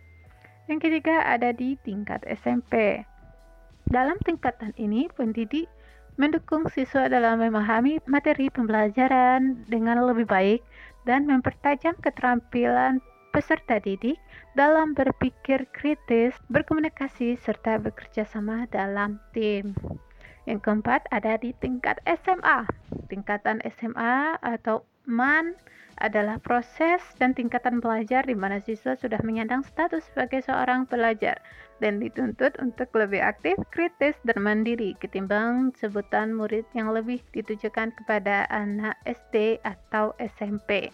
Yang 0.70 0.78
ketiga 0.86 1.26
ada 1.26 1.50
di 1.50 1.74
tingkat 1.82 2.22
SMP. 2.30 3.02
Dalam 3.90 4.14
tingkatan 4.22 4.70
ini, 4.78 5.10
pendidik 5.10 5.66
mendukung 6.14 6.70
siswa 6.70 7.10
dalam 7.10 7.42
memahami 7.42 7.98
materi 8.06 8.52
pembelajaran 8.52 9.66
dengan 9.66 10.04
lebih 10.06 10.28
baik 10.28 10.60
dan 11.08 11.26
mempertajam 11.26 11.96
keterampilan 11.98 13.02
peserta 13.30 13.78
didik 13.78 14.18
dalam 14.58 14.92
berpikir 14.92 15.66
kritis, 15.70 16.34
berkomunikasi, 16.50 17.38
serta 17.38 17.78
bekerja 17.78 18.26
sama 18.26 18.66
dalam 18.74 19.22
tim. 19.34 19.74
Yang 20.44 20.60
keempat 20.66 21.06
ada 21.14 21.38
di 21.38 21.54
tingkat 21.62 22.02
SMA. 22.06 22.66
Tingkatan 23.06 23.62
SMA 23.70 24.38
atau 24.42 24.82
MAN 25.06 25.54
adalah 26.00 26.40
proses 26.40 27.04
dan 27.20 27.36
tingkatan 27.36 27.78
belajar 27.78 28.24
di 28.24 28.32
mana 28.32 28.58
siswa 28.58 28.96
sudah 28.96 29.20
menyandang 29.20 29.60
status 29.62 30.08
sebagai 30.10 30.40
seorang 30.40 30.88
pelajar 30.88 31.36
dan 31.84 32.00
dituntut 32.00 32.56
untuk 32.60 32.88
lebih 32.96 33.20
aktif, 33.20 33.56
kritis, 33.68 34.16
dan 34.24 34.40
mandiri 34.40 34.96
ketimbang 35.00 35.76
sebutan 35.76 36.32
murid 36.32 36.64
yang 36.72 36.92
lebih 36.92 37.20
ditujukan 37.36 37.92
kepada 38.00 38.48
anak 38.48 38.96
SD 39.04 39.60
atau 39.64 40.16
SMP. 40.20 40.88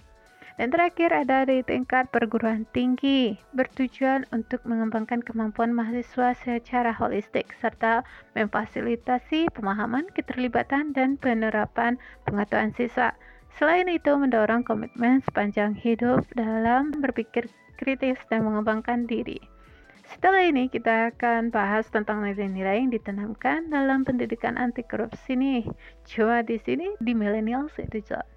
Dan 0.57 0.72
terakhir 0.72 1.12
ada 1.12 1.44
di 1.44 1.61
tingkat 1.61 2.09
perguruan 2.09 2.64
tinggi, 2.72 3.36
bertujuan 3.52 4.24
untuk 4.32 4.64
mengembangkan 4.64 5.20
kemampuan 5.20 5.76
mahasiswa 5.76 6.32
secara 6.32 6.96
holistik 6.96 7.52
serta 7.61 8.00
memfasilitasi 8.32 9.52
pemahaman, 9.52 10.09
keterlibatan, 10.16 10.96
dan 10.96 11.20
penerapan 11.20 12.00
pengetahuan 12.24 12.72
siswa. 12.72 13.12
Selain 13.61 13.84
itu, 13.92 14.16
mendorong 14.16 14.64
komitmen 14.64 15.20
sepanjang 15.28 15.76
hidup 15.76 16.24
dalam 16.32 16.88
berpikir 17.04 17.52
kritis 17.76 18.16
dan 18.32 18.48
mengembangkan 18.48 19.04
diri. 19.04 19.36
Setelah 20.09 20.48
ini 20.48 20.72
kita 20.72 21.12
akan 21.12 21.52
bahas 21.52 21.84
tentang 21.92 22.24
nilai-nilai 22.24 22.80
yang 22.80 22.94
ditanamkan 22.94 23.68
dalam 23.68 24.09
pendidikan 24.09 24.57
anti 24.57 24.86
korupsi 24.86 25.36
nih. 25.36 25.68
Cuma 26.09 26.40
di 26.40 26.57
sini 26.62 26.94
di 27.02 27.12
Millennials. 27.12 27.74
Love 27.76 28.36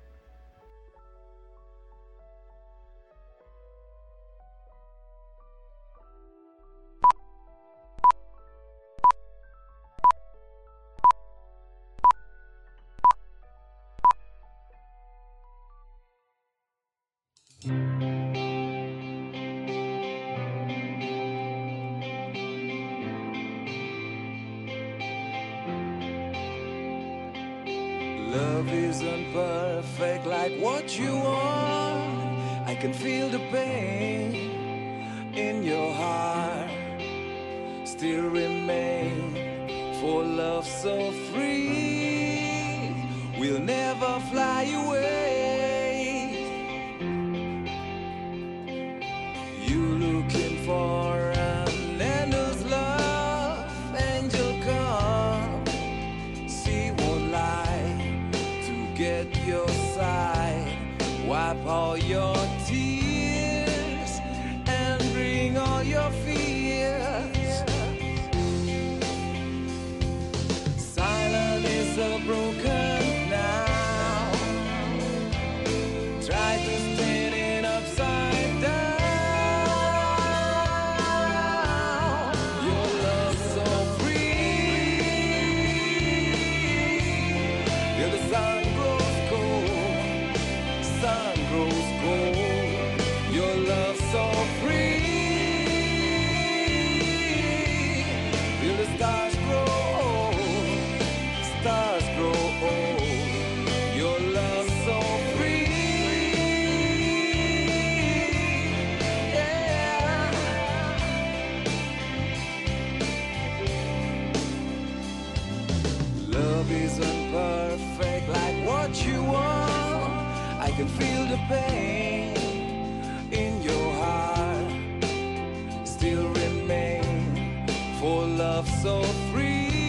love 128.60 128.68
so 128.82 129.02
free. 129.32 129.89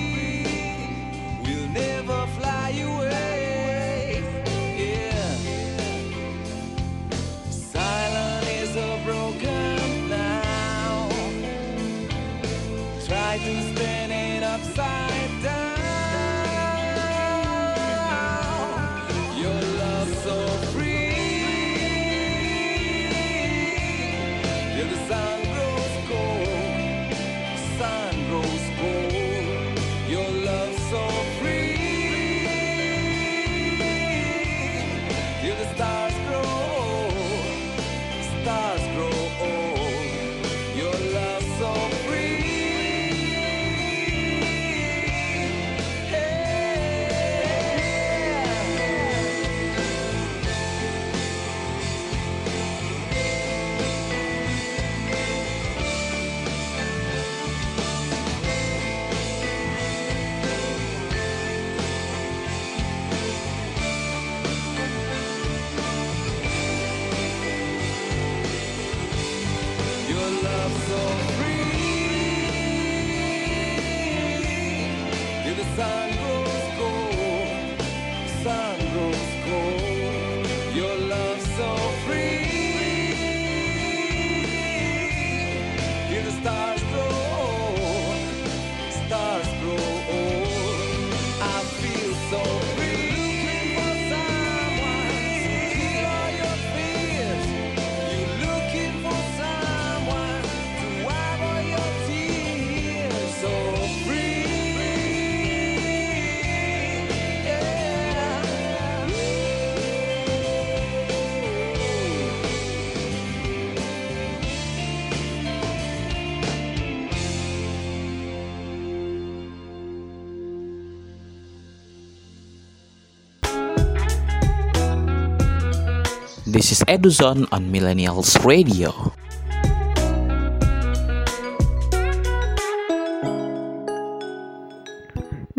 Eduzone 126.90 127.46
on 127.52 127.70
Millennials 127.70 128.44
Radio. 128.44 129.09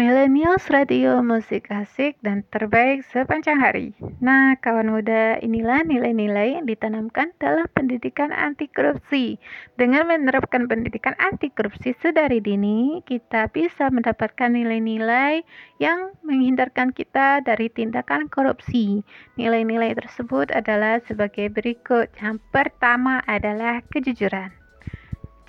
Millennials 0.01 0.65
Radio 0.73 1.21
musik 1.21 1.69
asik 1.69 2.17
dan 2.25 2.41
terbaik 2.49 3.05
sepanjang 3.13 3.61
hari. 3.61 3.93
Nah, 4.17 4.57
kawan 4.57 4.89
muda, 4.89 5.37
inilah 5.45 5.85
nilai-nilai 5.85 6.57
yang 6.57 6.65
ditanamkan 6.65 7.29
dalam 7.37 7.69
pendidikan 7.77 8.33
anti 8.33 8.65
korupsi. 8.65 9.37
Dengan 9.77 10.09
menerapkan 10.09 10.65
pendidikan 10.65 11.13
anti 11.21 11.53
korupsi 11.53 11.93
sedari 12.01 12.41
dini, 12.41 13.05
kita 13.05 13.53
bisa 13.53 13.93
mendapatkan 13.93 14.49
nilai-nilai 14.49 15.45
yang 15.77 16.17
menghindarkan 16.25 16.97
kita 16.97 17.45
dari 17.45 17.69
tindakan 17.69 18.25
korupsi. 18.25 19.05
Nilai-nilai 19.37 19.93
tersebut 19.93 20.49
adalah 20.49 20.97
sebagai 21.05 21.53
berikut. 21.53 22.09
Yang 22.17 22.41
pertama 22.49 23.21
adalah 23.29 23.85
kejujuran. 23.93 24.60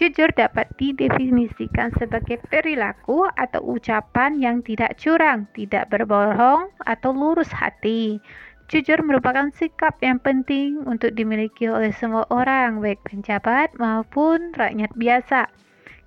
Jujur 0.02 0.34
dapat 0.34 0.66
didefinisikan 0.82 1.94
sebagai 1.94 2.42
perilaku 2.50 3.22
atau 3.38 3.62
ucapan 3.62 4.34
yang 4.34 4.58
tidak 4.58 4.98
curang, 4.98 5.46
tidak 5.54 5.94
berbohong, 5.94 6.74
atau 6.82 7.14
lurus 7.14 7.54
hati. 7.54 8.18
Jujur 8.66 8.98
merupakan 9.06 9.46
sikap 9.54 10.02
yang 10.02 10.18
penting 10.18 10.82
untuk 10.90 11.14
dimiliki 11.14 11.70
oleh 11.70 11.94
semua 11.94 12.26
orang, 12.34 12.82
baik 12.82 12.98
penjabat 13.06 13.78
maupun 13.78 14.50
rakyat 14.58 14.90
biasa. 14.98 15.46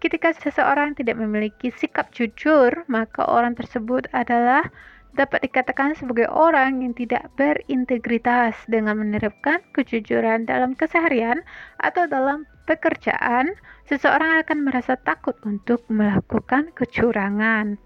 Ketika 0.03 0.35
seseorang 0.43 0.91
tidak 0.99 1.15
memiliki 1.15 1.71
sikap 1.71 2.11
jujur, 2.11 2.83
maka 2.91 3.23
orang 3.23 3.55
tersebut 3.55 4.11
adalah 4.11 4.75
dapat 5.15 5.47
dikatakan 5.47 5.95
sebagai 5.95 6.27
orang 6.27 6.83
yang 6.83 6.91
tidak 6.91 7.31
berintegritas 7.39 8.53
dengan 8.67 8.99
menerapkan 8.99 9.63
kejujuran 9.71 10.43
dalam 10.43 10.75
keseharian 10.75 11.41
atau 11.79 12.03
dalam 12.05 12.43
pekerjaan, 12.67 13.55
seseorang 13.87 14.43
akan 14.43 14.67
merasa 14.67 14.99
takut 14.99 15.39
untuk 15.47 15.87
melakukan 15.87 16.75
kecurangan. 16.75 17.79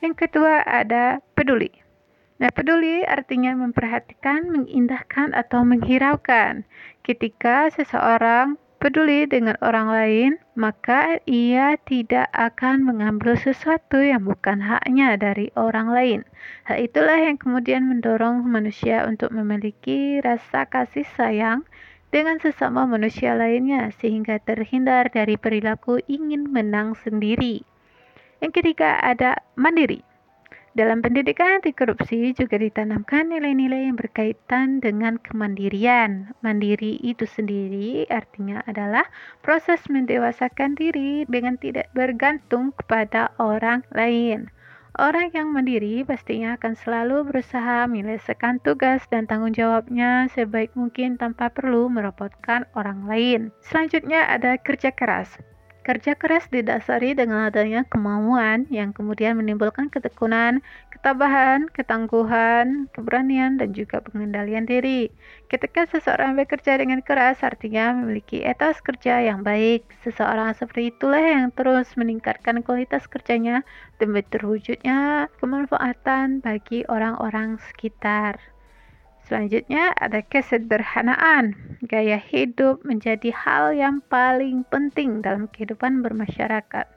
Yang 0.00 0.14
kedua 0.26 0.64
ada 0.64 1.20
peduli. 1.36 1.68
Nah, 2.40 2.48
peduli 2.48 3.04
artinya 3.04 3.52
memperhatikan, 3.52 4.48
mengindahkan, 4.48 5.36
atau 5.36 5.60
menghiraukan. 5.60 6.64
Ketika 7.04 7.68
seseorang 7.68 8.56
peduli 8.80 9.28
dengan 9.28 9.60
orang 9.60 9.92
lain, 9.92 10.30
maka 10.56 11.20
ia 11.28 11.76
tidak 11.84 12.32
akan 12.32 12.82
mengambil 12.88 13.36
sesuatu 13.36 14.00
yang 14.00 14.24
bukan 14.24 14.64
haknya 14.64 15.20
dari 15.20 15.52
orang 15.54 15.92
lain. 15.92 16.20
Hal 16.64 16.80
itulah 16.80 17.20
yang 17.20 17.36
kemudian 17.36 17.86
mendorong 17.86 18.42
manusia 18.48 19.04
untuk 19.04 19.36
memiliki 19.36 20.24
rasa 20.24 20.64
kasih 20.64 21.04
sayang 21.14 21.68
dengan 22.10 22.40
sesama 22.42 22.88
manusia 22.88 23.36
lainnya 23.36 23.92
sehingga 24.00 24.40
terhindar 24.42 25.12
dari 25.12 25.36
perilaku 25.36 26.02
ingin 26.08 26.48
menang 26.50 26.96
sendiri. 26.96 27.62
Yang 28.40 28.64
ketiga 28.64 28.96
ada 28.98 29.44
mandiri. 29.54 30.09
Dalam 30.70 31.02
pendidikan 31.02 31.58
anti 31.58 31.74
korupsi 31.74 32.30
juga 32.30 32.54
ditanamkan 32.54 33.26
nilai-nilai 33.26 33.90
yang 33.90 33.98
berkaitan 33.98 34.78
dengan 34.78 35.18
kemandirian. 35.18 36.30
Mandiri 36.46 36.94
itu 37.02 37.26
sendiri 37.26 38.06
artinya 38.06 38.62
adalah 38.70 39.02
proses 39.42 39.82
mendewasakan 39.90 40.78
diri 40.78 41.26
dengan 41.26 41.58
tidak 41.58 41.90
bergantung 41.90 42.70
kepada 42.78 43.34
orang 43.42 43.82
lain. 43.90 44.46
Orang 44.94 45.34
yang 45.34 45.50
mandiri 45.50 46.06
pastinya 46.06 46.54
akan 46.54 46.78
selalu 46.78 47.26
berusaha 47.26 47.90
menyelesaikan 47.90 48.62
tugas 48.62 49.02
dan 49.10 49.26
tanggung 49.26 49.50
jawabnya 49.50 50.30
sebaik 50.30 50.70
mungkin 50.78 51.18
tanpa 51.18 51.50
perlu 51.50 51.90
merepotkan 51.90 52.70
orang 52.78 53.10
lain. 53.10 53.50
Selanjutnya 53.58 54.22
ada 54.30 54.54
kerja 54.54 54.94
keras. 54.94 55.34
Kerja 55.90 56.14
keras 56.14 56.46
didasari 56.54 57.18
dengan 57.18 57.50
adanya 57.50 57.82
kemauan 57.82 58.70
yang 58.70 58.94
kemudian 58.94 59.34
menimbulkan 59.34 59.90
ketekunan, 59.90 60.62
ketabahan, 60.94 61.66
ketangguhan, 61.74 62.86
keberanian, 62.94 63.58
dan 63.58 63.74
juga 63.74 63.98
pengendalian 63.98 64.70
diri. 64.70 65.10
Ketika 65.50 65.90
seseorang 65.90 66.38
bekerja 66.38 66.78
dengan 66.78 67.02
keras, 67.02 67.42
artinya 67.42 67.90
memiliki 67.90 68.38
etos 68.38 68.78
kerja 68.86 69.18
yang 69.18 69.42
baik. 69.42 69.82
Seseorang 70.06 70.54
seperti 70.54 70.94
itulah 70.94 71.26
yang 71.26 71.50
terus 71.50 71.90
meningkatkan 71.98 72.62
kualitas 72.62 73.10
kerjanya 73.10 73.66
demi 73.98 74.22
terwujudnya 74.22 75.26
kemanfaatan 75.42 76.38
bagi 76.38 76.86
orang-orang 76.86 77.58
sekitar. 77.66 78.38
Selanjutnya 79.30 79.94
ada 79.94 80.26
kesederhanaan. 80.26 81.54
Gaya 81.86 82.18
hidup 82.18 82.82
menjadi 82.82 83.30
hal 83.30 83.78
yang 83.78 84.02
paling 84.10 84.66
penting 84.66 85.22
dalam 85.22 85.46
kehidupan 85.46 86.02
bermasyarakat. 86.02 86.90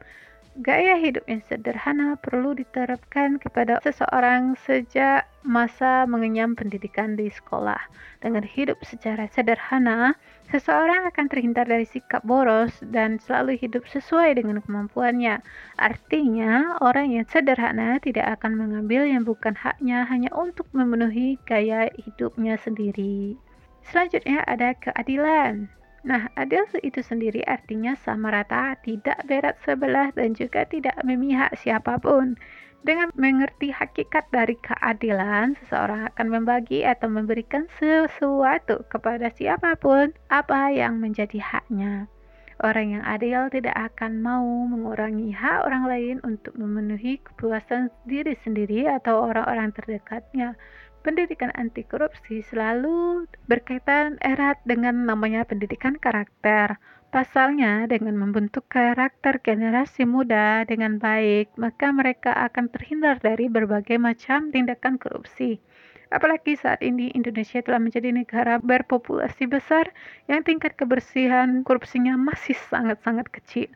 Gaya 0.54 1.02
hidup 1.02 1.26
yang 1.26 1.42
sederhana 1.50 2.14
perlu 2.14 2.54
diterapkan 2.54 3.42
kepada 3.42 3.82
seseorang 3.82 4.54
sejak 4.62 5.26
masa 5.42 6.06
mengenyam 6.06 6.54
pendidikan 6.54 7.18
di 7.18 7.26
sekolah. 7.34 7.82
Dengan 8.22 8.46
hidup 8.46 8.78
secara 8.86 9.26
sederhana, 9.34 10.14
seseorang 10.54 11.10
akan 11.10 11.26
terhindar 11.26 11.66
dari 11.66 11.90
sikap 11.90 12.22
boros 12.22 12.70
dan 12.94 13.18
selalu 13.18 13.58
hidup 13.58 13.82
sesuai 13.90 14.38
dengan 14.38 14.62
kemampuannya. 14.62 15.42
Artinya, 15.82 16.78
orang 16.86 17.18
yang 17.18 17.26
sederhana 17.26 17.98
tidak 17.98 18.38
akan 18.38 18.54
mengambil 18.54 19.10
yang 19.10 19.26
bukan 19.26 19.58
haknya 19.58 20.06
hanya 20.06 20.30
untuk 20.38 20.70
memenuhi 20.70 21.42
gaya 21.50 21.90
hidupnya 21.98 22.62
sendiri. 22.62 23.42
Selanjutnya 23.90 24.46
ada 24.46 24.78
keadilan. 24.78 25.74
Nah, 26.04 26.28
adil 26.36 26.68
itu 26.84 27.00
sendiri 27.00 27.48
artinya 27.48 27.96
sama 27.96 28.28
rata, 28.28 28.76
tidak 28.84 29.24
berat 29.24 29.56
sebelah 29.64 30.12
dan 30.12 30.36
juga 30.36 30.68
tidak 30.68 31.00
memihak 31.08 31.56
siapa 31.56 31.96
pun. 31.96 32.36
Dengan 32.84 33.08
mengerti 33.16 33.72
hakikat 33.72 34.28
dari 34.28 34.60
keadilan, 34.60 35.56
seseorang 35.64 36.12
akan 36.12 36.28
membagi 36.28 36.84
atau 36.84 37.08
memberikan 37.08 37.72
sesuatu 37.80 38.84
kepada 38.92 39.32
siapa 39.32 39.80
pun 39.80 40.12
apa 40.28 40.76
yang 40.76 41.00
menjadi 41.00 41.40
haknya. 41.40 42.12
Orang 42.60 42.92
yang 42.92 43.04
adil 43.08 43.48
tidak 43.56 43.76
akan 43.96 44.20
mau 44.20 44.44
mengurangi 44.68 45.32
hak 45.32 45.64
orang 45.64 45.88
lain 45.88 46.18
untuk 46.28 46.52
memenuhi 46.60 47.24
kepuasan 47.24 47.88
diri 48.04 48.36
sendiri 48.44 48.92
atau 48.92 49.32
orang-orang 49.32 49.72
terdekatnya 49.72 50.60
pendidikan 51.04 51.52
anti 51.54 51.84
korupsi 51.84 52.40
selalu 52.48 53.28
berkaitan 53.52 54.16
erat 54.24 54.58
dengan 54.64 55.04
namanya 55.04 55.44
pendidikan 55.44 56.00
karakter. 56.00 56.80
Pasalnya, 57.14 57.86
dengan 57.86 58.18
membentuk 58.18 58.66
karakter 58.72 59.38
generasi 59.46 60.02
muda 60.10 60.66
dengan 60.66 60.98
baik, 60.98 61.54
maka 61.62 61.94
mereka 61.94 62.34
akan 62.50 62.74
terhindar 62.74 63.22
dari 63.22 63.46
berbagai 63.52 64.02
macam 64.02 64.50
tindakan 64.50 64.98
korupsi. 64.98 65.62
Apalagi 66.10 66.58
saat 66.58 66.82
ini 66.82 67.14
Indonesia 67.14 67.62
telah 67.62 67.78
menjadi 67.78 68.10
negara 68.10 68.58
berpopulasi 68.58 69.46
besar 69.46 69.94
yang 70.26 70.42
tingkat 70.42 70.74
kebersihan 70.74 71.62
korupsinya 71.62 72.18
masih 72.18 72.58
sangat-sangat 72.70 73.30
kecil. 73.30 73.70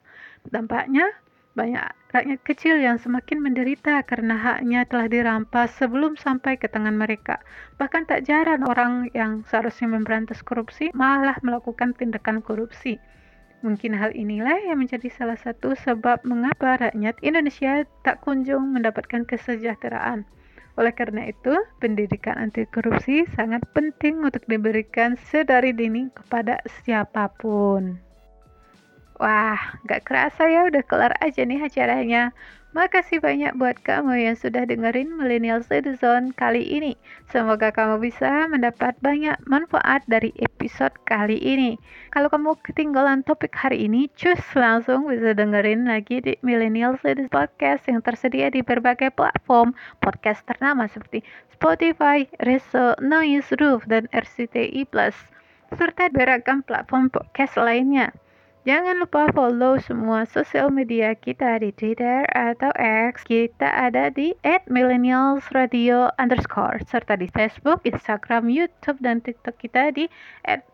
Dampaknya, 0.49 1.05
banyak 1.57 1.81
rakyat 2.13 2.39
kecil 2.45 2.77
yang 2.77 3.01
semakin 3.01 3.41
menderita 3.41 4.05
karena 4.05 4.37
haknya 4.37 4.85
telah 4.85 5.09
dirampas 5.09 5.73
sebelum 5.73 6.13
sampai 6.13 6.61
ke 6.61 6.69
tangan 6.69 6.93
mereka. 6.93 7.41
Bahkan 7.81 8.05
tak 8.05 8.29
jarang 8.29 8.61
orang 8.69 9.09
yang 9.17 9.41
seharusnya 9.49 9.89
memberantas 9.89 10.45
korupsi 10.45 10.93
malah 10.93 11.35
melakukan 11.41 11.97
tindakan 11.97 12.45
korupsi. 12.45 13.01
Mungkin 13.65 13.97
hal 13.97 14.13
inilah 14.13 14.69
yang 14.69 14.77
menjadi 14.77 15.09
salah 15.09 15.35
satu 15.41 15.73
sebab 15.73 16.21
mengapa 16.21 16.77
rakyat 16.77 17.17
Indonesia 17.25 17.89
tak 18.05 18.21
kunjung 18.21 18.69
mendapatkan 18.77 19.25
kesejahteraan. 19.25 20.29
Oleh 20.77 20.93
karena 20.93 21.25
itu, 21.25 21.57
pendidikan 21.81 22.37
anti 22.37 22.69
korupsi 22.69 23.25
sangat 23.33 23.65
penting 23.73 24.21
untuk 24.21 24.45
diberikan 24.45 25.17
sedari 25.17 25.73
dini 25.73 26.13
kepada 26.13 26.61
siapa 26.85 27.33
pun. 27.33 28.06
Wah, 29.17 29.57
gak 29.89 30.05
kerasa 30.05 30.45
ya 30.45 30.69
udah 30.69 30.85
kelar 30.85 31.13
aja 31.17 31.41
nih 31.41 31.65
acaranya. 31.65 32.37
Makasih 32.77 33.17
banyak 33.17 33.57
buat 33.57 33.81
kamu 33.81 34.29
yang 34.29 34.37
sudah 34.37 34.69
dengerin 34.69 35.09
Millennial 35.09 35.65
Citizen 35.65 36.29
kali 36.37 36.61
ini. 36.61 36.93
Semoga 37.25 37.73
kamu 37.73 37.97
bisa 37.97 38.45
mendapat 38.45 38.93
banyak 39.01 39.33
manfaat 39.49 40.05
dari 40.05 40.29
episode 40.37 40.93
kali 41.09 41.41
ini. 41.41 41.81
Kalau 42.13 42.29
kamu 42.29 42.53
ketinggalan 42.61 43.25
topik 43.25 43.57
hari 43.57 43.89
ini, 43.89 44.05
cus 44.13 44.37
langsung 44.53 45.09
bisa 45.09 45.33
dengerin 45.33 45.89
lagi 45.89 46.21
di 46.21 46.37
Millennial 46.45 47.01
Citizen 47.01 47.33
Podcast 47.33 47.89
yang 47.89 48.05
tersedia 48.05 48.53
di 48.53 48.61
berbagai 48.61 49.09
platform 49.17 49.73
podcast 49.97 50.45
ternama 50.45 50.85
seperti 50.85 51.25
Spotify, 51.57 52.29
Reso, 52.45 52.93
Noise, 53.01 53.57
Roof, 53.57 53.89
dan 53.89 54.05
RCTI+, 54.13 54.85
serta 55.73 56.13
beragam 56.13 56.61
platform 56.61 57.09
podcast 57.09 57.57
lainnya. 57.57 58.13
Jangan 58.67 58.99
lupa 58.99 59.31
follow 59.31 59.79
semua 59.79 60.27
sosial 60.27 60.67
media 60.67 61.15
kita 61.15 61.63
di 61.63 61.71
Twitter 61.71 62.27
atau 62.35 62.67
X. 62.75 63.23
Kita 63.23 63.63
ada 63.63 64.11
di 64.11 64.35
@millennialsradio 64.67 66.11
underscore 66.19 66.83
serta 66.83 67.15
di 67.15 67.31
Facebook, 67.31 67.79
Instagram, 67.87 68.51
YouTube, 68.51 68.99
dan 68.99 69.23
TikTok 69.23 69.55
kita 69.63 69.95
di 69.95 70.11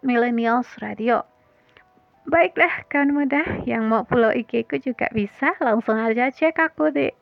@millennialsradio. 0.01 1.21
Baiklah 2.25 2.81
kan 2.89 3.13
mudah 3.13 3.61
yang 3.69 3.85
mau 3.85 4.01
follow 4.09 4.33
IG 4.33 4.65
ku 4.65 4.81
juga 4.81 5.05
bisa 5.13 5.53
langsung 5.61 6.01
aja 6.01 6.33
cek 6.33 6.57
aku 6.57 6.89
di 6.89 7.13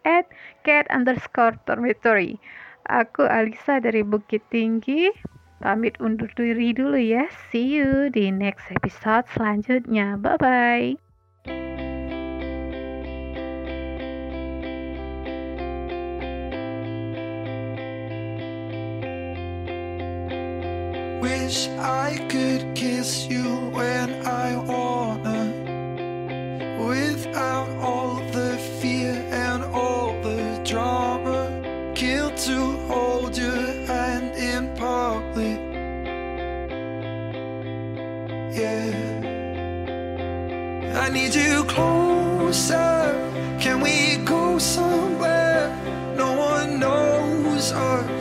@cat 0.64 0.88
underscore 0.88 1.60
dormitory. 1.68 2.40
Aku 2.88 3.28
Alisa 3.28 3.84
dari 3.84 4.08
Bukit 4.08 4.48
Tinggi. 4.48 5.12
Pamit 5.62 5.94
undur 6.02 6.34
diri 6.34 6.74
dulu 6.74 6.98
ya. 6.98 7.30
See 7.54 7.78
you 7.78 8.10
di 8.10 8.34
next 8.34 8.66
episode 8.74 9.30
selanjutnya. 9.30 10.18
Bye-bye. 10.18 10.98
Wish 21.22 21.70
I 21.78 22.18
could 22.26 22.74
kiss 22.74 23.30
you 23.30 23.70
when 23.70 24.10
I 24.26 24.58
wanna 24.58 25.11
need 41.12 41.36
you 41.36 41.64
closer. 41.66 43.14
Can 43.60 43.82
we 43.82 44.18
go 44.26 44.58
somewhere? 44.58 45.70
No 46.16 46.38
one 46.38 46.80
knows 46.80 47.72
us 47.72 48.21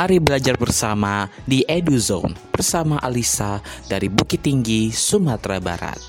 Mari 0.00 0.16
belajar 0.16 0.56
bersama 0.56 1.28
di 1.44 1.60
EduZone 1.60 2.32
bersama 2.48 2.96
Alisa 3.04 3.60
dari 3.84 4.08
Bukit 4.08 4.40
Tinggi, 4.40 4.88
Sumatera 4.88 5.60
Barat. 5.60 6.00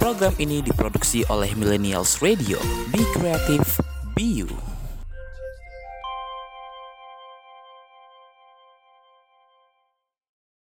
Program 0.00 0.32
ini 0.40 0.64
diproduksi 0.64 1.20
oleh 1.28 1.52
Millennials 1.52 2.24
Radio. 2.24 2.56
Be 2.88 3.04
creative, 3.12 3.68
be 4.16 4.40
you. 4.40 4.65